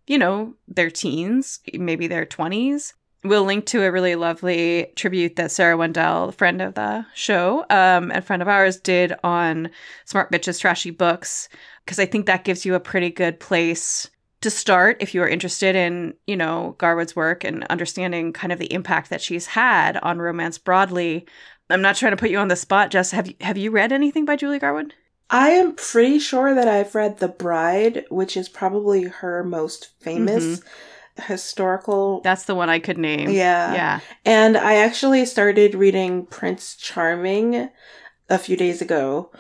[0.08, 2.94] you know, their teens, maybe their 20s.
[3.26, 8.12] We'll link to a really lovely tribute that Sarah Wendell, friend of the show, um,
[8.12, 9.72] and friend of ours, did on
[10.06, 11.50] Smart Bitches Trashy Books,
[11.84, 14.10] because I think that gives you a pretty good place
[14.42, 18.60] to start if you are interested in, you know, Garwood's work and understanding kind of
[18.60, 21.26] the impact that she's had on romance broadly.
[21.72, 23.10] I'm not trying to put you on the spot, Jess.
[23.10, 24.94] Have you have you read anything by Julie Garwood?
[25.32, 30.62] I am pretty sure that I've read The Bride, which is probably her most famous
[31.24, 32.22] historical.
[32.22, 33.30] That's the one I could name.
[33.30, 33.74] Yeah.
[33.74, 34.00] Yeah.
[34.26, 37.70] And I actually started reading Prince Charming
[38.30, 39.32] a few days ago.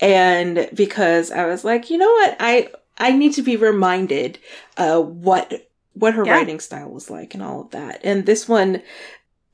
[0.00, 2.36] And because I was like, you know what?
[2.40, 4.38] I I need to be reminded
[4.76, 6.32] uh what what her Yeah.
[6.32, 8.00] writing style was like and all of that.
[8.04, 8.82] And this one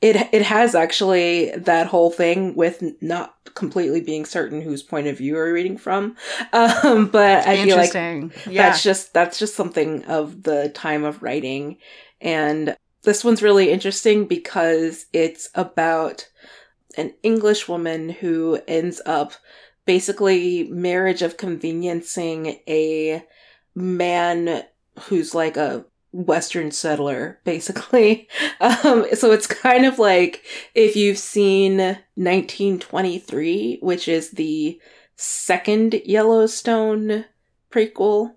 [0.02, 5.18] it it has actually that whole thing with not completely being certain whose point of
[5.18, 6.16] view you're reading from.
[6.52, 8.30] Um but I feel like yeah.
[8.46, 11.78] that's just that's just something of the time of writing
[12.20, 16.28] and this one's really interesting because it's about
[16.96, 19.32] an english woman who ends up
[19.84, 23.22] basically marriage of conveniencing a
[23.74, 24.64] man
[25.02, 25.84] who's like a
[26.16, 28.26] western settler basically
[28.60, 30.42] um so it's kind of like
[30.74, 31.76] if you've seen
[32.14, 34.80] 1923 which is the
[35.16, 37.24] second yellowstone
[37.70, 38.34] prequel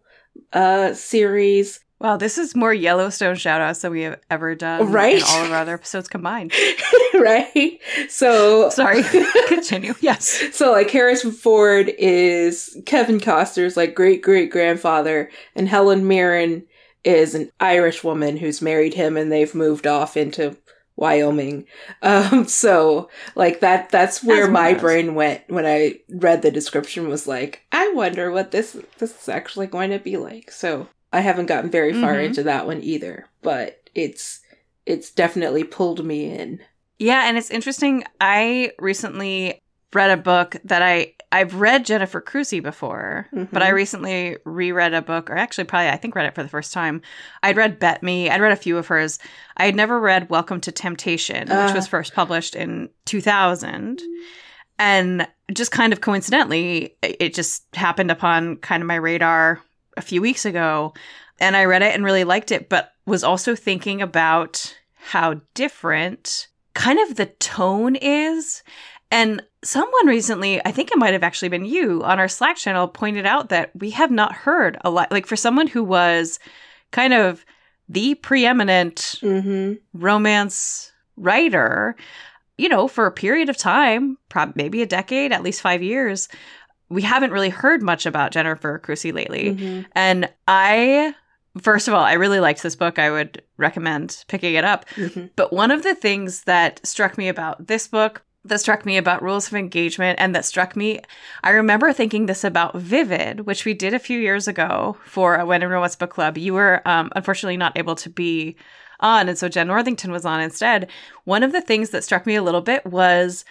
[0.54, 5.18] uh series Wow, this is more Yellowstone shoutouts than we have ever done Right?
[5.18, 6.54] in all of our other episodes combined.
[7.14, 7.78] right?
[8.08, 9.04] So Sorry.
[9.50, 9.94] Continue.
[10.00, 10.56] Yes.
[10.56, 16.64] So like Harrison Ford is Kevin Costner's like great great grandfather, and Helen Mirren
[17.04, 20.58] is an Irish woman who's married him, and they've moved off into
[20.96, 21.66] Wyoming.
[22.02, 27.08] Um, so like that that's where As my brain went when I read the description.
[27.10, 30.50] Was like, I wonder what this this is actually going to be like.
[30.52, 32.26] So I haven't gotten very far Mhm.
[32.26, 34.40] into that one either, but it's
[34.86, 36.60] it's definitely pulled me in.
[37.00, 38.04] Yeah, and it's interesting.
[38.22, 39.62] I recently
[39.94, 43.74] read a book that I I've read Jennifer Crusie before, but I Mhm.
[43.76, 47.04] recently reread a book, or actually probably I think read it for the first time.
[47.44, 48.32] I'd read Bet Me.
[48.32, 49.20] I'd read a few of hers.
[49.56, 51.74] I had never read Welcome to Temptation, which Ah.
[51.74, 54.02] was first published in 2000.
[54.80, 59.62] And just kind of coincidentally, it just happened upon kind of my radar
[59.98, 60.96] a few weeks ago.
[61.40, 66.48] And I read it and really liked it, but was also thinking about how different
[66.74, 68.64] kind of the tone is.
[69.12, 72.88] And someone recently, I think it might have actually been you on our Slack channel,
[72.88, 75.12] pointed out that we have not heard a lot.
[75.12, 76.40] Like for someone who was
[76.92, 77.44] kind of
[77.88, 79.74] the preeminent Mm-hmm.
[79.94, 81.96] romance writer,
[82.58, 86.28] you know, for a period of time, prob- maybe a decade, at least five years,
[86.90, 89.56] we haven't really heard much about Jennifer Crusie lately.
[89.56, 89.82] Mm-hmm.
[89.94, 91.14] And I,
[91.62, 93.00] first of all, I really liked this book.
[93.00, 94.88] I would recommend picking it up.
[94.90, 95.28] Mm-hmm.
[95.36, 99.22] But one of the things that struck me about this book, that struck me about
[99.22, 101.02] rules of engagement, and that struck me,
[101.44, 105.46] I remember thinking this about Vivid, which we did a few years ago for a
[105.46, 106.38] When in Romance Book Club.
[106.38, 108.56] You were um, unfortunately not able to be
[109.02, 110.90] on, and so Jenn Northington was on instead.
[111.26, 113.46] One of the things that struck me a little bit was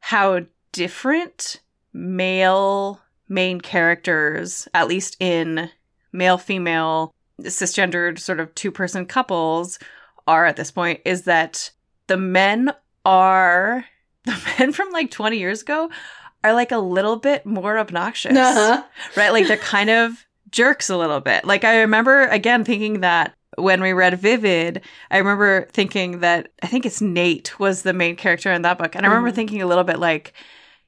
[0.00, 0.40] how
[0.72, 1.60] different
[1.92, 5.70] male main characters, at least in
[6.12, 9.78] male female cisgendered sort of two person couples,
[10.26, 11.70] are at this point is that
[12.06, 12.70] the men
[13.04, 13.84] are
[14.36, 15.90] the men from like 20 years ago
[16.42, 18.36] are like a little bit more obnoxious.
[18.36, 18.82] Uh-huh.
[19.16, 19.30] right?
[19.32, 21.44] Like they're kind of jerks a little bit.
[21.44, 24.80] Like i remember again thinking that when we read vivid
[25.12, 28.94] i remember thinking that i think it's nate was the main character in that book.
[28.96, 29.34] And i remember Mhm.
[29.36, 30.32] thinking a little bit like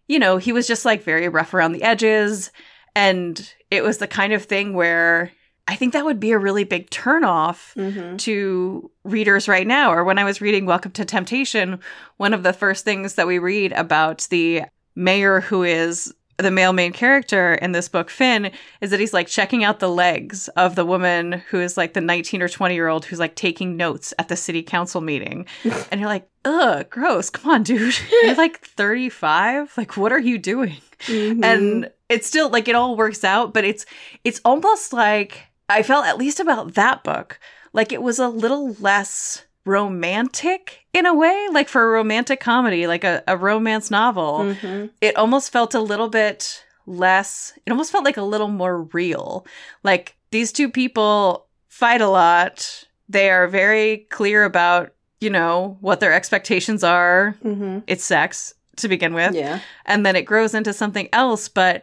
[0.09, 2.51] you know he was just like very rough around the edges.
[2.95, 5.31] And it was the kind of thing where
[5.69, 8.17] i think that would be a really big turnoff Mm-hmm.
[8.19, 9.93] to readers right now.
[9.93, 11.79] Or when i was reading welcome to temptation
[12.17, 14.63] one of the first things that we read about the
[14.95, 18.51] mayor who is the male main character in this book finn
[18.83, 22.01] is that he's like checking out the legs of the woman who is like the
[22.03, 25.47] 19 or 20 year old who's like taking notes at the city council meeting.
[25.91, 27.31] And you're like ugh gross.
[27.31, 27.95] Come on dude.
[28.23, 30.77] You're like 35 like what are you doing?
[31.07, 31.43] Mm-hmm.
[31.45, 33.85] and it's still like it all works out but it's
[34.25, 37.39] it's almost like i felt at least about that book
[37.73, 42.87] like it was a little less romantic in a way like for a romantic comedy
[42.87, 44.91] like a, a romance novel Mhm.
[45.01, 49.47] it almost felt a little bit less it almost felt like a little more real
[49.83, 56.01] like these two people fight a lot they are very clear about you know what
[56.01, 57.83] their expectations are Mhm.
[57.87, 59.61] it's sex to begin with Yeah.
[59.85, 61.83] and then it grows into something else but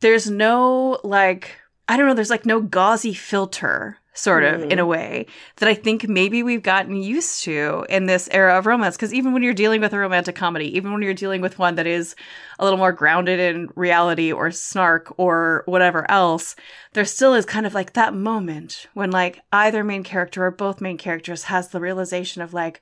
[0.00, 1.56] there's no like
[1.88, 4.70] i don't know there's like no gauzy filter sort of Mm.
[4.70, 5.26] in a way
[5.56, 9.32] that i think maybe we've gotten used to in this era of romance because even
[9.32, 12.14] when you're dealing with a romantic comedy even when you're dealing with one that is
[12.60, 16.54] a little more grounded in reality or snark or whatever else
[16.92, 20.80] there still is kind of like that moment when like either main character or both
[20.80, 22.80] main characters has the realization of like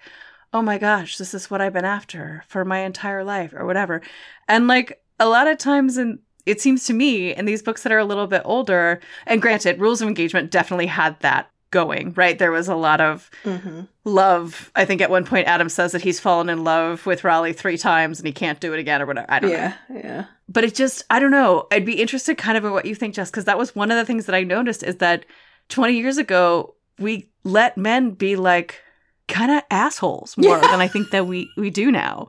[0.55, 4.03] oh my gosh, this is what I've been after for my entire life or whatever.
[4.47, 7.93] And like a lot of times in it seems to me in these books that
[7.93, 12.39] are a little bit older, and granted, Rules of Engagement definitely had that going, right?
[12.39, 13.83] There was a lot of Mm-hmm.
[14.05, 14.71] love.
[14.77, 17.79] I think at one point Adam says that he's fallen in love with Raleigh three
[17.79, 19.27] times and he can't do it again or whatever.
[19.31, 19.75] I don't know Yeah.
[19.89, 20.25] Yeah.
[20.49, 23.15] but it just i don't know i'd be interested kind of in what you think
[23.15, 25.25] jess because that was one of the things that i noticed is that
[25.71, 28.81] 20 years ago we let men be like
[29.29, 30.71] kind of assholes more Yeah.
[30.71, 32.29] than i think that we we do now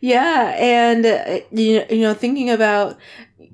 [0.00, 2.98] Yeah, and uh, you know, you know, thinking about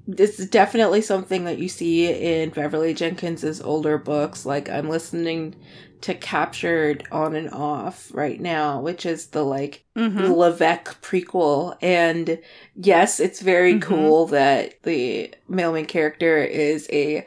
[0.07, 4.45] this is definitely something that you see in Beverly Jenkins's older books.
[4.47, 5.55] Like I'm listening
[6.03, 10.19] to Captured on and off right now, which is the like mm-hmm.
[10.19, 11.77] LeVeq prequel.
[11.83, 12.39] And
[12.75, 13.83] yes, it's very Mhm.
[13.83, 17.27] cool that the male main character is a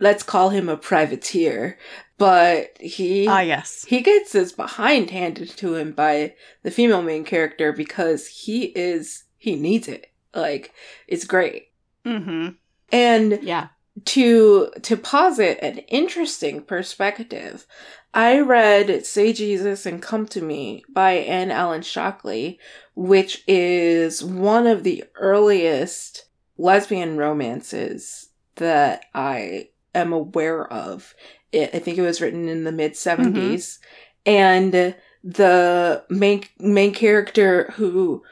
[0.00, 1.78] let's call him a privateer,
[2.18, 7.24] but he ah yes he gets his behind handed to him by the female main
[7.24, 10.06] character because he is he needs it.
[10.34, 10.72] Like
[11.08, 11.68] it's great.
[12.04, 12.48] mm-hmm.
[12.92, 13.68] And yeah
[14.04, 17.66] to to posit an interesting perspective,
[18.16, 22.58] I read Say Jesus and Come to Me by Ann Allen Shockley,
[22.94, 26.24] which is one of the earliest
[26.56, 31.14] lesbian romances that I am aware of.
[31.52, 33.34] It, I think it was written in the mid 70s.
[33.34, 34.30] Mm-hmm.
[34.32, 38.22] And the main main character who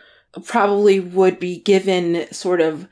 [0.44, 2.88] probably would be given sort of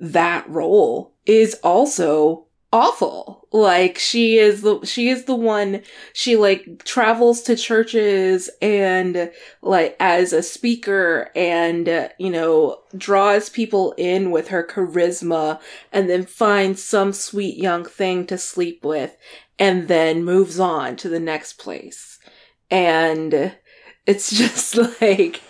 [0.00, 3.46] that role is also awful.
[3.52, 5.82] Like she is the she is the one
[6.14, 13.50] she like travels to churches and like as a speaker and uh, you know draws
[13.50, 15.60] people in with her charisma
[15.92, 19.16] and then finds some sweet young thing to sleep with
[19.58, 22.18] and then moves on to the next place.
[22.70, 23.54] And
[24.06, 25.42] it's just like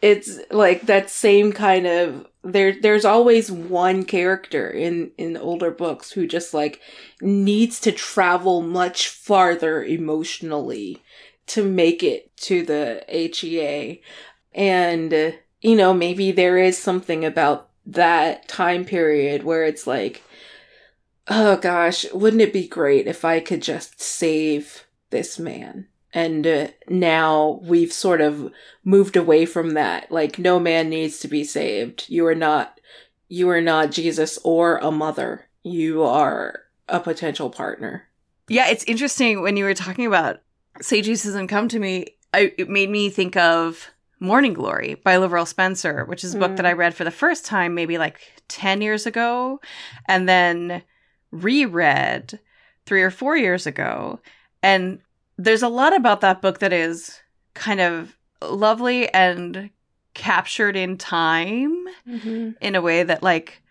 [0.00, 6.12] it's like that same kind of there there's always one character in in older books
[6.12, 6.80] who just like
[7.20, 11.02] needs to travel much farther emotionally
[11.46, 14.00] to make it to the HEA
[14.54, 20.22] and you know maybe there is something about that time period where it's like
[21.28, 26.68] oh gosh wouldn't it be great if I could just save this man and uh,
[26.88, 28.52] now we've sort of
[28.84, 30.10] moved away from that.
[30.10, 32.06] Like no man needs to be saved.
[32.08, 32.78] You are not
[33.28, 35.46] you are not jesus or a mother.
[35.62, 38.08] You are a potential partner.
[38.48, 40.42] Yeah it's interesting when you were talking about
[40.80, 43.90] say jesus and come to me I, it made me think of
[44.20, 46.56] morning glory by LaVyrle Spencer which is a book mm.
[46.56, 49.60] that i read for the first time maybe like 10 years ago
[50.06, 50.82] and then
[51.30, 52.38] reread
[52.86, 54.18] three or four years ago
[54.62, 55.00] and
[55.42, 57.20] there's a lot about that book that is
[57.54, 59.70] kind of lovely and
[60.14, 62.50] captured in time mm-hmm.
[62.60, 63.62] in a way that like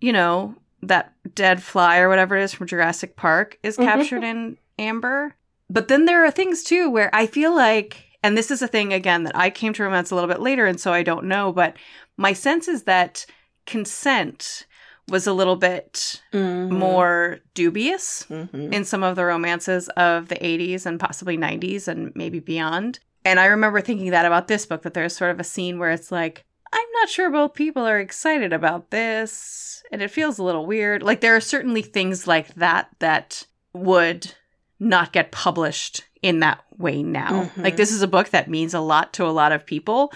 [0.00, 3.84] you know that dead fly or whatever it is from Jurassic Park is mm-hmm.
[3.84, 5.34] captured in amber
[5.68, 8.92] but then there are things too where I feel like and this is a thing
[8.92, 11.52] again that I came to romance a little bit later and so I don't know
[11.52, 11.76] but
[12.16, 13.26] my sense is that
[13.66, 14.66] consent
[15.10, 16.74] was a little bit mm-hmm.
[16.74, 18.72] more dubious mm-hmm.
[18.72, 23.00] in some of the romances of the 80s and possibly 90s and maybe beyond.
[23.24, 25.90] And I remember thinking that about this book that there's sort of a scene where
[25.90, 29.82] it's like, I'm not sure both people are excited about this.
[29.92, 31.02] And it feels a little weird.
[31.02, 34.32] Like, there are certainly things like that that would
[34.78, 37.44] not get published in that way now.
[37.44, 37.62] Mm-hmm.
[37.62, 40.12] Like, this is a book that means a lot to a lot of people.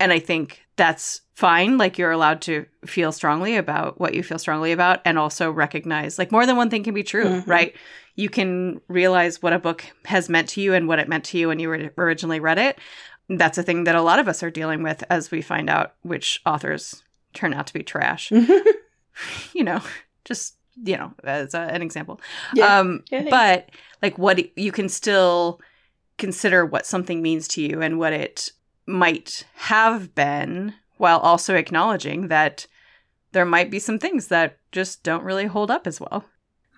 [0.00, 1.78] And I think that's fine.
[1.78, 6.18] Like you're allowed to feel strongly about what you feel strongly about and also recognize
[6.18, 7.50] like more than one thing can be true, mm-hmm.
[7.50, 7.74] right?
[8.16, 11.38] You can realize what a book has meant to you and what it meant to
[11.38, 12.78] you when you originally read it.
[13.28, 15.94] That's a thing that a lot of us are dealing with as we find out
[16.02, 17.02] which authors
[17.34, 18.30] turn out to be trash.
[19.52, 19.80] you know,
[20.24, 22.20] just you know, as a, an example.
[22.54, 22.78] Yeah.
[22.78, 23.26] Um, yeah.
[23.30, 23.70] but
[24.02, 25.60] like what you can still
[26.18, 28.50] consider what something means to you and what it
[28.88, 32.66] might have been while also acknowledging that
[33.32, 36.24] there might be some things that just don't really hold up as well.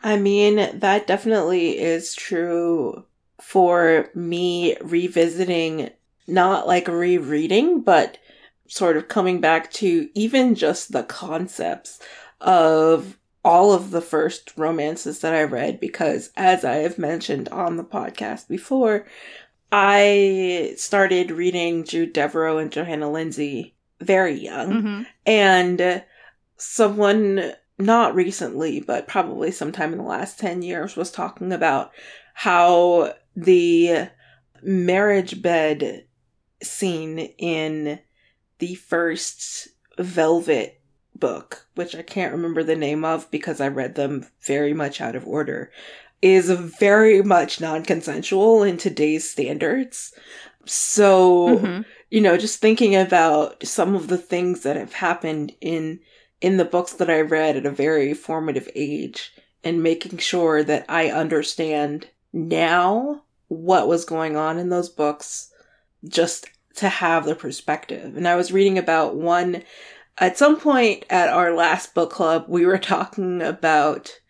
[0.02, 3.04] I mean, that definitely is true
[3.40, 5.90] for me revisiting,
[6.26, 8.18] not like rereading, but
[8.66, 12.00] sort of coming back to even just the concepts
[12.40, 17.76] of all of the first romances that I read because as I have mentioned on
[17.76, 19.06] the podcast before,
[19.72, 24.72] I started reading Jude Deveraux and Johanna Lindsey very young.
[24.72, 25.02] Mm-hmm.
[25.26, 26.04] And
[26.56, 31.92] someone, not recently, but probably sometime in the last 10 years, was talking about
[32.34, 34.08] how the
[34.62, 36.06] marriage bed
[36.62, 38.00] scene in
[38.58, 39.68] the first
[39.98, 40.80] Velvet
[41.14, 45.16] book, which I can't remember the name of because I read them very much out
[45.16, 45.70] of order,
[46.22, 50.12] is very much non consensual in today's standards.
[50.66, 51.82] So, mm-hmm.
[52.10, 56.00] you know, just thinking about some of the things that have happened in
[56.40, 60.86] in the books that I read at a very formative age and making sure that
[60.88, 65.52] I understand now what was going on in those books
[66.08, 66.46] just
[66.76, 68.16] to have the perspective.
[68.16, 69.62] And I was reading about one
[70.20, 74.20] at some point at our last book club, we were talking about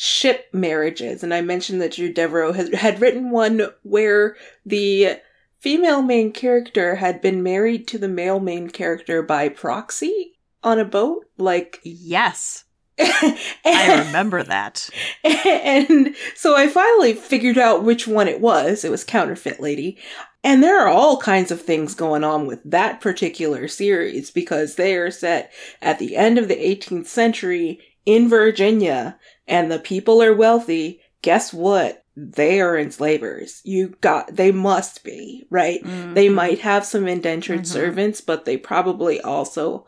[0.00, 1.24] ship marriages.
[1.24, 5.16] And I mentioned that Drew Deveraux has, had written one where the
[5.58, 10.84] female main character had been married to the male main character by proxy on a
[10.84, 11.24] boat.
[11.36, 12.64] Like, yes.
[13.00, 14.88] I remember that.
[15.24, 18.84] And so I finally figured out which one it was.
[18.84, 19.98] It was Counterfeit Lady.
[20.44, 24.94] And there are all kinds of things going on with that particular series because they
[24.94, 29.18] are set at the end of the 18th century in Virginia
[29.48, 32.04] and the people are wealthy, guess what?
[32.16, 33.60] They are enslavers.
[33.64, 35.82] You got, they must be, right?
[35.82, 36.14] Mm-hmm.
[36.14, 37.66] They might have some indentured Mhm.
[37.66, 39.86] servants, but they probably also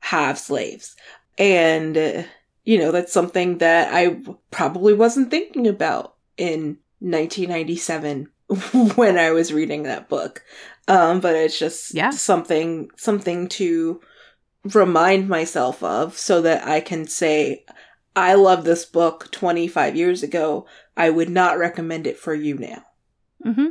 [0.00, 0.94] have slaves.
[1.38, 2.22] And, uh,
[2.64, 8.28] you know, that's something that I probably wasn't thinking about in 1997
[8.96, 10.42] when I was reading that book.
[10.88, 12.10] Um, but it's just Yeah.
[12.10, 14.00] something, something to
[14.74, 17.64] remind myself of so that I can say,
[18.18, 20.66] I love this book 25 years ago.
[20.96, 22.84] I would not recommend it for you now.
[23.42, 23.68] hmm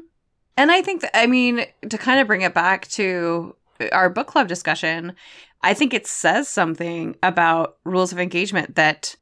[0.56, 3.56] And I think that, I mean, to kind of bring it back to
[3.92, 5.14] our book club discussion,
[5.62, 9.16] I think it says something about rules of engagement that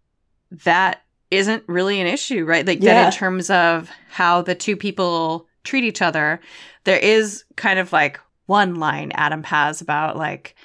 [0.51, 1.01] that
[1.31, 2.65] isn't really an issue, right?
[2.65, 6.39] Like that in terms of how the two people treat each other,
[6.83, 10.55] there is kind of like one line Adam has about like,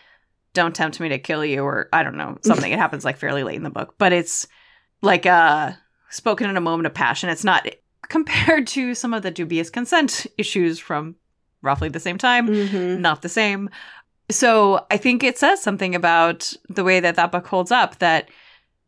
[0.55, 2.71] don't tempt me to kill you, or I don't know, something.
[2.73, 4.47] it happens like fairly late in the book, but it's
[5.03, 5.73] like uh
[6.11, 7.29] spoken in a moment of passion.
[7.31, 7.69] It's not
[8.09, 11.15] compared to some of the dubious consent issues from
[11.63, 13.01] roughly the same time, Mm-hmm.
[13.01, 13.71] not the same.
[14.31, 18.29] So I think it says something about the way that that book holds up that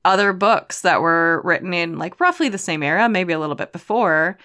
[0.05, 3.73] other books that were written in like roughly the same era, maybe a little bit
[3.73, 4.37] before,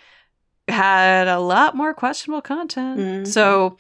[0.68, 3.00] had a lot more questionable content.
[3.00, 3.28] Mhm.
[3.28, 3.78] So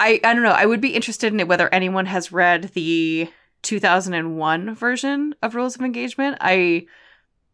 [0.00, 0.50] I I don't know.
[0.50, 3.28] I would be interested in it whether anyone has read the
[3.62, 6.38] 2001 version of Rules of Engagement.
[6.40, 6.86] I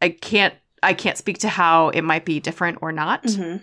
[0.00, 3.56] I can't I can't speak to how it might be different or not, Mm-hmm.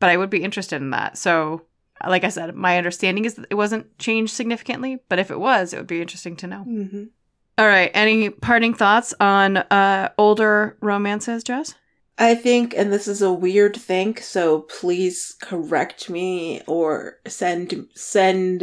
[0.00, 1.16] but I would be interested in that.
[1.18, 1.62] So
[2.06, 5.72] like I said, my understanding is that it wasn't changed significantly, but if it was,
[5.72, 6.64] it would be interesting to know.
[6.68, 7.04] Mm-hmm.
[7.58, 11.74] All right, any parting thoughts on uh older romances, Jess?
[12.18, 18.62] I think, and this is a weird thing, so please correct me or send send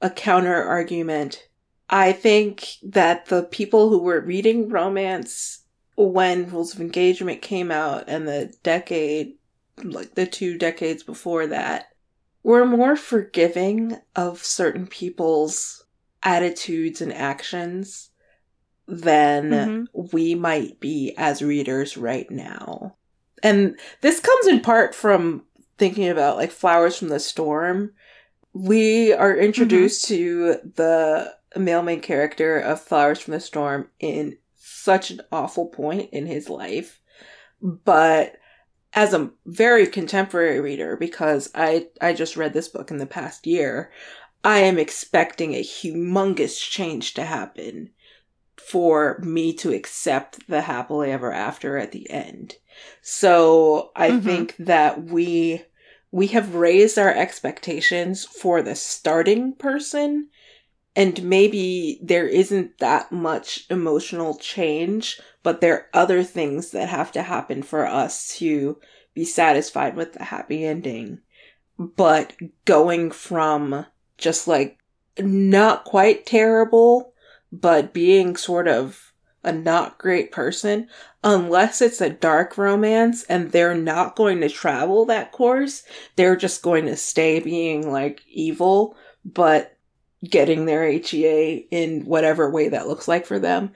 [0.00, 1.48] a counter argument.
[1.90, 5.64] I think that the people who were reading romance
[5.96, 9.34] when Rules of Engagement came out and the decade,
[9.82, 11.88] like the two decades before that,
[12.42, 15.84] were more forgiving of certain people's
[16.22, 18.09] attitudes and actions
[18.90, 20.12] than Mhm.
[20.12, 22.96] we might be as readers right now.
[23.42, 25.44] And this comes in part from
[25.78, 27.92] thinking about like Flowers from the Storm.
[28.52, 35.10] We are introduced to the male main character of Flowers from the Storm in such
[35.10, 37.00] an awful point in his life.
[37.62, 38.36] But
[38.92, 43.46] as a very contemporary reader, because I, I just read this book in the past
[43.46, 43.90] year,
[44.42, 47.90] I am expecting a humongous change to happen
[48.56, 52.56] for me to accept the happily ever after at the end.
[53.02, 54.24] So I Mhm.
[54.24, 55.64] think that we
[56.12, 60.28] we have raised our expectations for the starting person
[60.96, 67.12] and maybe there isn't that much emotional change, but there are other things that have
[67.12, 68.78] to happen for us to
[69.14, 71.20] be satisfied with the happy ending.
[71.78, 72.34] But
[72.64, 73.86] going from
[74.18, 74.78] just like
[75.18, 77.14] not quite terrible,
[77.52, 80.88] but being sort of a not great person,
[81.24, 85.82] unless it's a dark romance and they're not going to travel that course,
[86.16, 89.76] they're just going to stay being like evil, but
[90.28, 93.72] getting their HEA in whatever way that looks like for them.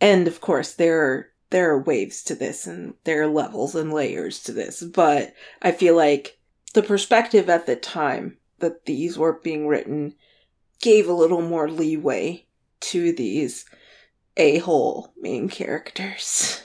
[0.00, 3.92] And of course, there are, there are waves to this and there are levels and
[3.92, 6.38] layers to this, but I feel like
[6.74, 10.14] the perspective at the time that these were being written
[10.80, 12.44] gave a little more leeway
[12.80, 13.64] to these
[14.36, 16.62] a-hole main characters.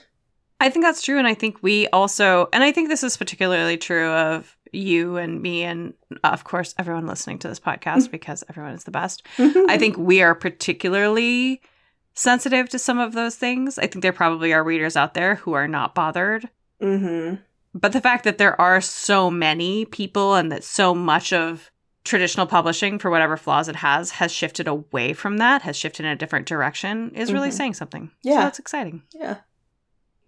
[0.59, 1.17] I think that's true.
[1.17, 5.41] And I think we also, and I think this is particularly true of you and
[5.41, 5.93] me, and
[6.23, 9.23] of course, everyone listening to this podcast because everyone is the best.
[9.37, 11.61] I think we are particularly
[12.13, 13.77] sensitive to some of those things.
[13.77, 16.49] I think there probably are readers out there who are not bothered.
[16.79, 17.35] hmm
[17.73, 21.69] But the fact that there are so many people and that so much of
[22.03, 26.11] traditional publishing, for whatever flaws it has, has shifted away from that, has shifted in
[26.11, 27.53] a different direction, is really Mhm.
[27.53, 28.11] saying something.
[28.23, 28.33] Yeah.
[28.35, 29.03] So that's exciting.
[29.13, 29.37] Yeah.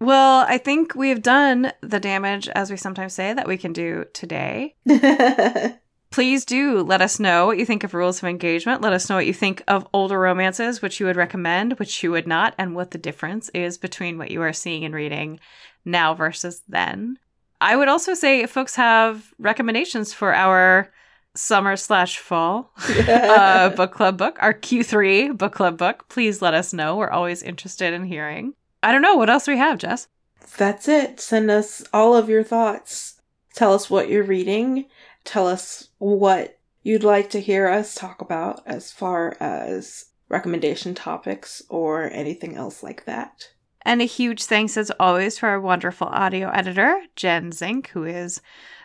[0.00, 3.72] Well, I think we have done the damage, as we sometimes say, that we can
[3.72, 4.74] do today.
[6.10, 8.80] Please do let us know what you think of rules of engagement.
[8.80, 12.10] Let us know what you think of older romances, which you would recommend, which you
[12.12, 15.40] would not, and what the difference is between what you are seeing and reading
[15.84, 17.18] now versus then.
[17.60, 20.92] I would also say if folks have recommendations for our
[21.36, 22.70] summer slash fall
[23.08, 26.96] uh, book club book, our Q3 book club book, please let us know.
[26.96, 28.54] We're always interested in hearing.
[28.82, 30.08] I don't know what else do we have, Jess.
[30.56, 31.20] That's it.
[31.20, 33.20] Send us all of your thoughts.
[33.54, 34.86] Tell us what you're reading.
[35.24, 41.62] Tell us what you'd like to hear us talk about as far as recommendation topics
[41.68, 43.50] or anything else like that.
[43.82, 48.40] And a huge thanks, as always, for our wonderful audio editor, Jen Zink, who is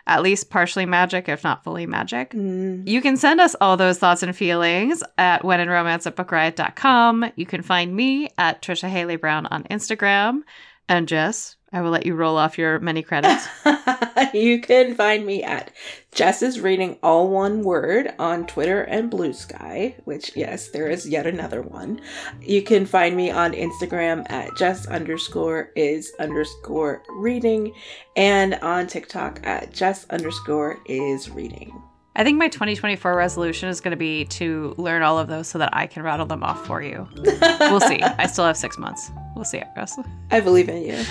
[0.06, 2.30] at least partially magic, if not fully magic.
[2.30, 2.86] Mm.
[2.88, 7.32] You can send us all those thoughts and feelings at wheninromance at bookriot.com.
[7.36, 10.42] You can find me at Trisha Haley Brown on Instagram.
[10.88, 13.48] And Jess, I will let you roll off your many credits.
[14.34, 15.72] you can find me at
[16.12, 21.26] Jess is reading all one word on Twitter and Bluesky, which yes, there is yet
[21.26, 22.00] another one.
[22.42, 27.72] You can find me on Instagram at Jess underscore is underscore reading
[28.16, 31.82] and on TikTok at Jess underscore is reading.
[32.14, 35.58] I think my 2024 resolution is going to be to learn all of those so
[35.58, 37.08] that I can rattle them off for you.
[37.72, 38.02] We'll see.
[38.02, 39.10] I still have six months.
[39.34, 39.98] We'll see, I guess.
[40.30, 41.02] I believe in you.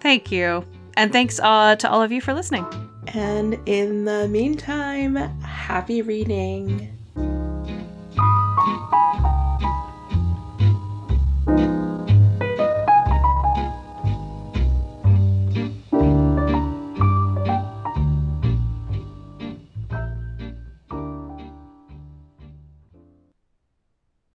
[0.00, 0.64] Thank you.
[0.96, 2.64] And thanks uh, to all of you for listening.
[3.08, 6.92] And in the meantime, happy reading.